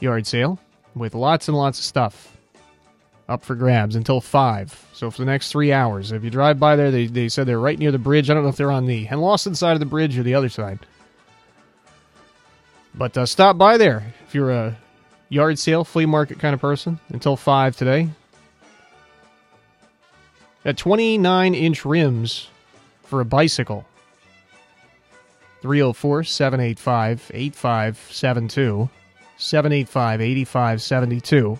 yard 0.00 0.26
sale 0.26 0.58
with 0.98 1.14
lots 1.14 1.48
and 1.48 1.56
lots 1.56 1.78
of 1.78 1.84
stuff 1.84 2.36
up 3.28 3.44
for 3.44 3.54
grabs 3.54 3.94
until 3.94 4.20
five. 4.20 4.86
So 4.94 5.10
for 5.10 5.18
the 5.18 5.26
next 5.26 5.52
three 5.52 5.72
hours, 5.72 6.12
if 6.12 6.24
you 6.24 6.30
drive 6.30 6.58
by 6.58 6.76
there, 6.76 6.90
they 6.90 7.06
they 7.06 7.28
said 7.28 7.46
they're 7.46 7.60
right 7.60 7.78
near 7.78 7.92
the 7.92 7.98
bridge. 7.98 8.30
I 8.30 8.34
don't 8.34 8.42
know 8.42 8.48
if 8.48 8.56
they're 8.56 8.70
on 8.70 8.86
the 8.86 9.06
Henlawson 9.06 9.54
side 9.54 9.74
of 9.74 9.80
the 9.80 9.86
bridge 9.86 10.18
or 10.18 10.22
the 10.22 10.34
other 10.34 10.48
side. 10.48 10.80
But 12.94 13.16
uh, 13.16 13.26
stop 13.26 13.58
by 13.58 13.76
there 13.76 14.14
if 14.26 14.34
you're 14.34 14.50
a 14.50 14.76
yard 15.28 15.58
sale, 15.58 15.84
flea 15.84 16.06
market 16.06 16.38
kind 16.38 16.54
of 16.54 16.60
person 16.60 16.98
until 17.10 17.36
five 17.36 17.76
today. 17.76 18.08
At 20.64 20.76
29 20.76 21.54
inch 21.54 21.84
rims 21.84 22.48
for 23.02 23.20
a 23.20 23.24
bicycle. 23.24 23.86
304 25.62 26.24
785 26.24 27.30
8572. 27.34 28.88
785 29.38 30.20
8572. 30.20 31.58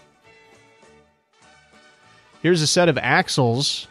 Here's 2.42 2.62
a 2.62 2.66
set 2.66 2.88
of 2.88 2.98
axles 2.98 3.88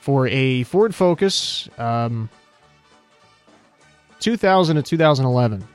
for 0.00 0.26
a 0.28 0.64
Ford 0.64 0.94
Focus 0.94 1.68
um, 1.78 2.28
2000 4.20 4.76
to 4.76 4.82
2011. 4.82 5.66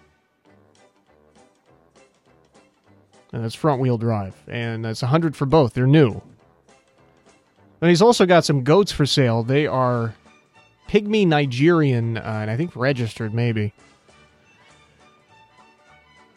And 3.32 3.44
that's 3.44 3.56
front 3.56 3.80
wheel 3.80 3.98
drive. 3.98 4.36
And 4.48 4.84
that's 4.84 5.02
100 5.02 5.36
for 5.36 5.46
both. 5.46 5.74
They're 5.74 5.86
new. 5.86 6.22
And 7.82 7.90
he's 7.90 8.02
also 8.02 8.26
got 8.26 8.44
some 8.44 8.64
goats 8.64 8.92
for 8.92 9.06
sale. 9.06 9.44
They 9.44 9.68
are 9.68 10.16
pygmy 10.90 11.28
Nigerian, 11.28 12.18
uh, 12.18 12.40
and 12.42 12.52
I 12.52 12.58
think 12.58 12.76
registered 12.76 13.34
maybe. 13.34 13.74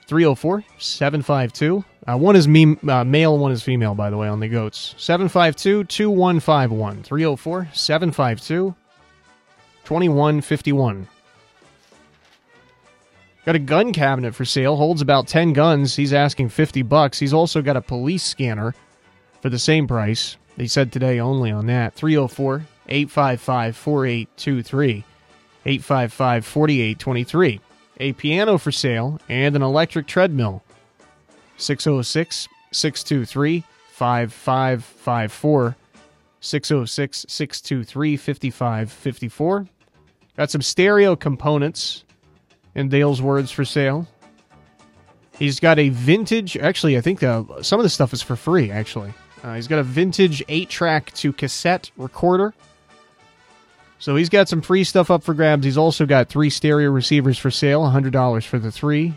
304 0.07 0.65
752. 0.79 1.85
Uh, 2.07 2.19
one 2.19 2.35
is 2.35 2.49
me, 2.49 2.77
uh, 2.89 3.05
male, 3.05 3.39
one 3.39 3.53
is 3.53 3.63
female, 3.63 3.95
by 3.95 4.11
the 4.11 4.17
way, 4.17 4.29
on 4.29 4.41
the 4.41 4.49
goats. 4.49 4.95
752 4.99 5.85
2151. 5.85 7.03
304 7.03 7.69
752 7.73 8.75
2151. 9.85 11.09
Got 13.45 13.57
a 13.57 13.59
gun 13.59 13.93
cabinet 13.93 14.35
for 14.35 14.45
sale. 14.45 14.77
Holds 14.77 15.03
about 15.03 15.27
10 15.27 15.53
guns. 15.53 15.97
He's 15.97 16.13
asking 16.13 16.51
50 16.51 16.83
bucks. 16.83 17.19
He's 17.19 17.33
also 17.33 17.61
got 17.61 17.77
a 17.77 17.81
police 17.81 18.23
scanner 18.23 18.75
for 19.41 19.51
the 19.51 19.59
same 19.59 19.89
price. 19.89 20.37
They 20.57 20.69
said 20.69 20.93
today 20.93 21.19
only 21.19 21.51
on 21.51 21.67
that. 21.67 21.95
304 21.95 22.65
855 22.89 23.77
4823. 23.77 25.05
855 25.65 26.45
4823. 26.45 27.61
A 28.03 28.13
piano 28.15 28.59
for 28.59 28.73
sale 28.73 29.21
and 29.29 29.55
an 29.55 29.63
electric 29.63 30.09
treadmill. 30.09 30.65
606 31.57 32.49
623 32.73 33.63
5554. 33.93 35.77
606 36.41 37.27
623 37.29 38.17
5554. 38.17 39.69
Got 40.37 40.51
some 40.51 40.63
stereo 40.63 41.15
components 41.15 42.03
in 42.75 42.89
Dale's 42.89 43.23
words 43.23 43.53
for 43.53 43.65
sale. 43.65 44.09
He's 45.39 45.61
got 45.61 45.79
a 45.79 45.91
vintage, 45.91 46.57
actually, 46.57 46.99
I 46.99 47.03
think 47.03 47.23
uh, 47.23 47.45
some 47.63 47.79
of 47.79 47.85
the 47.85 47.91
stuff 47.91 48.13
is 48.13 48.21
for 48.21 48.35
free, 48.35 48.73
actually. 48.73 49.15
Uh, 49.45 49.55
he's 49.55 49.69
got 49.69 49.79
a 49.79 49.85
vintage 49.85 50.43
8 50.49 50.69
track 50.69 51.13
to 51.15 51.33
cassette 51.33 51.93
recorder. 51.97 52.53
So 54.03 54.17
he's 54.17 54.31
got 54.31 54.49
some 54.49 54.63
free 54.63 54.83
stuff 54.83 55.13
up 55.13 55.23
for 55.23 55.33
grabs. 55.33 55.65
He's 55.65 55.79
also 55.79 56.07
got 56.07 56.29
three 56.29 56.51
stereo 56.51 56.91
receivers 56.91 57.39
for 57.39 57.53
sale, 57.53 57.83
$100 57.83 58.45
for 58.45 58.59
the 58.59 58.73
three. 58.73 59.15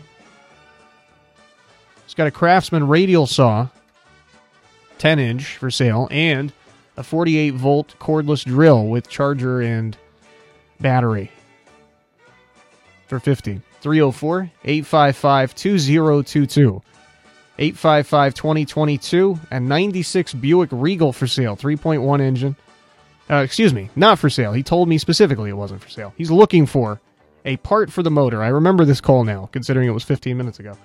He's 2.04 2.14
got 2.14 2.28
a 2.28 2.30
Craftsman 2.30 2.86
radial 2.86 3.26
saw, 3.26 3.66
10 4.98 5.18
inch 5.18 5.56
for 5.56 5.72
sale, 5.72 6.06
and 6.12 6.52
a 6.96 7.02
48 7.02 7.54
volt 7.54 7.96
cordless 7.98 8.44
drill 8.44 8.86
with 8.86 9.08
charger 9.08 9.60
and 9.60 9.96
battery 10.78 11.32
for 13.08 13.18
50. 13.18 13.62
304 13.80 14.52
855 14.64 15.54
2022. 15.56 16.82
855 17.58 18.34
2022 18.34 19.40
and 19.50 19.68
96 19.68 20.34
Buick 20.34 20.68
Regal 20.70 21.12
for 21.12 21.26
sale, 21.26 21.56
3.1 21.56 22.20
engine. 22.20 22.54
Uh, 23.28 23.36
excuse 23.36 23.74
me, 23.74 23.90
not 23.96 24.18
for 24.18 24.30
sale. 24.30 24.52
He 24.52 24.62
told 24.62 24.88
me 24.88 24.98
specifically 24.98 25.50
it 25.50 25.56
wasn't 25.56 25.82
for 25.82 25.88
sale. 25.88 26.14
He's 26.16 26.30
looking 26.30 26.66
for 26.66 27.00
a 27.44 27.56
part 27.58 27.92
for 27.92 28.02
the 28.02 28.10
motor. 28.10 28.42
I 28.42 28.48
remember 28.48 28.84
this 28.84 29.00
call 29.00 29.24
now, 29.24 29.48
considering 29.52 29.88
it 29.88 29.92
was 29.92 30.04
15 30.04 30.36
minutes 30.36 30.60
ago. 30.60 30.76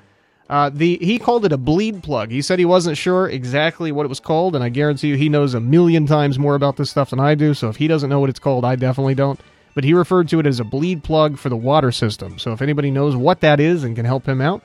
Uh, 0.50 0.70
the 0.70 0.98
he 0.98 1.18
called 1.18 1.46
it 1.46 1.54
a 1.54 1.58
bleed 1.58 2.04
plug. 2.04 2.30
He 2.30 2.42
said 2.42 2.60
he 2.60 2.66
wasn't 2.66 2.98
sure 2.98 3.30
exactly 3.30 3.92
what 3.92 4.06
it 4.06 4.10
was 4.10 4.20
called, 4.20 4.54
and 4.54 4.64
I 4.64 4.70
guarantee 4.70 5.08
you 5.08 5.16
he 5.16 5.30
knows 5.30 5.54
a 5.54 5.62
million 5.62 6.06
times 6.06 6.38
more 6.38 6.56
about 6.56 6.76
this 6.76 6.90
stuff 6.90 7.12
than 7.12 7.22
I 7.22 7.36
do. 7.36 7.54
So 7.54 7.70
if 7.70 7.78
he 7.78 7.88
doesn't 7.88 8.10
know 8.10 8.20
what 8.20 8.30
it's 8.30 8.40
called, 8.40 8.66
I 8.66 8.76
definitely 8.76 9.16
don't. 9.16 9.40
But 9.74 9.86
he 9.86 9.94
referred 9.94 10.28
to 10.30 10.40
it 10.40 10.46
as 10.46 10.60
a 10.60 10.66
bleed 10.66 11.06
plug 11.06 11.38
for 11.38 11.48
the 11.48 11.56
water 11.56 11.92
system. 11.92 12.38
So 12.38 12.52
if 12.52 12.62
anybody 12.62 12.92
knows 12.92 13.16
what 13.16 13.40
that 13.40 13.62
is 13.62 13.86
and 13.86 13.96
can 13.96 14.06
help 14.06 14.28
him 14.28 14.42
out, 14.42 14.62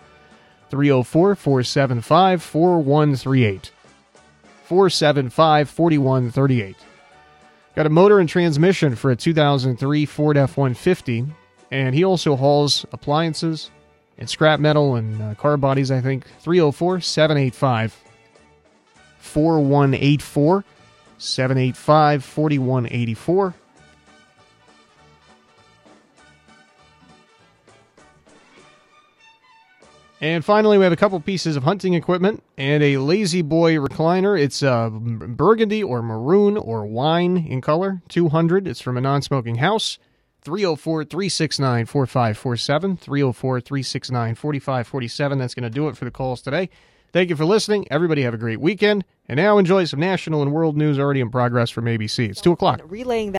304 0.71 1.37
475 1.37 2.43
4138. 2.43 3.71
475 4.65 5.71
4138. 5.71 6.77
Got 7.77 7.85
a 7.85 7.91
motor 7.91 8.19
and 8.19 8.29
transmission 8.29 8.97
for 8.97 9.11
a 9.11 9.17
2003 9.17 10.07
Ford 10.07 10.39
F 10.39 10.57
150, 10.57 11.27
and 11.71 11.95
he 11.95 12.05
also 12.05 12.35
hauls 12.35 12.87
appliances 12.91 13.71
and 14.17 14.31
scrap 14.31 14.61
metal 14.61 14.97
and 14.97 15.21
uh, 15.21 15.35
car 15.35 15.59
bodies, 15.59 15.91
I 15.91 16.01
think. 16.01 16.27
304 16.41 17.01
785 17.03 18.03
4184. 19.19 20.65
785 21.19 22.25
4184. 22.25 23.55
And 30.21 30.45
finally, 30.45 30.79
we 30.79 30.85
have 30.85 30.95
a 30.95 30.97
couple 30.97 31.21
pieces 31.21 31.57
of 31.57 31.65
hunting 31.65 31.93
equipment 31.93 32.43
and 32.57 32.83
a 32.83 32.97
La-Z-Boy 32.97 33.75
recliner. 33.77 34.41
It's 34.41 34.63
uh, 34.63 34.89
burgundy 34.89 35.83
or 35.83 36.01
maroon 36.03 36.57
or 36.57 36.87
wine 36.87 37.37
in 37.37 37.61
color, 37.61 38.01
200. 38.09 38.67
It's 38.67 38.81
from 38.81 38.97
a 38.97 39.01
non 39.01 39.21
smoking 39.21 39.57
house. 39.57 39.99
304 40.41 41.05
369 41.05 41.87
4547. 41.87 42.97
304 42.97 43.61
369 43.61 44.35
4547. 44.37 45.39
That's 45.39 45.55
going 45.55 45.65
to 45.65 45.71
do 45.71 45.89
it 45.89 45.97
for 45.97 46.05
the 46.07 46.11
calls 46.11 46.41
today. 46.41 46.71
Thank 47.13 47.31
you 47.31 47.37
for 47.37 47.45
listening. 47.45 47.87
Everybody 47.91 48.23
have 48.23 48.35
a 48.35 48.39
great 48.39 48.61
weekend. 48.61 49.05
And 49.29 49.39
now 49.39 49.59
enjoy 49.59 49.85
some 49.85 50.01
national 50.01 50.43
and 50.43 50.53
world 50.53 50.77
news 50.77 50.99
already 50.99 51.21
in 51.21 51.31
progress 51.31 51.69
from 51.71 51.87
ABC. 51.87 52.29
It's 52.31 52.41
2 52.41 52.53
o'clock. 52.53 52.81
Relaying 52.85 53.33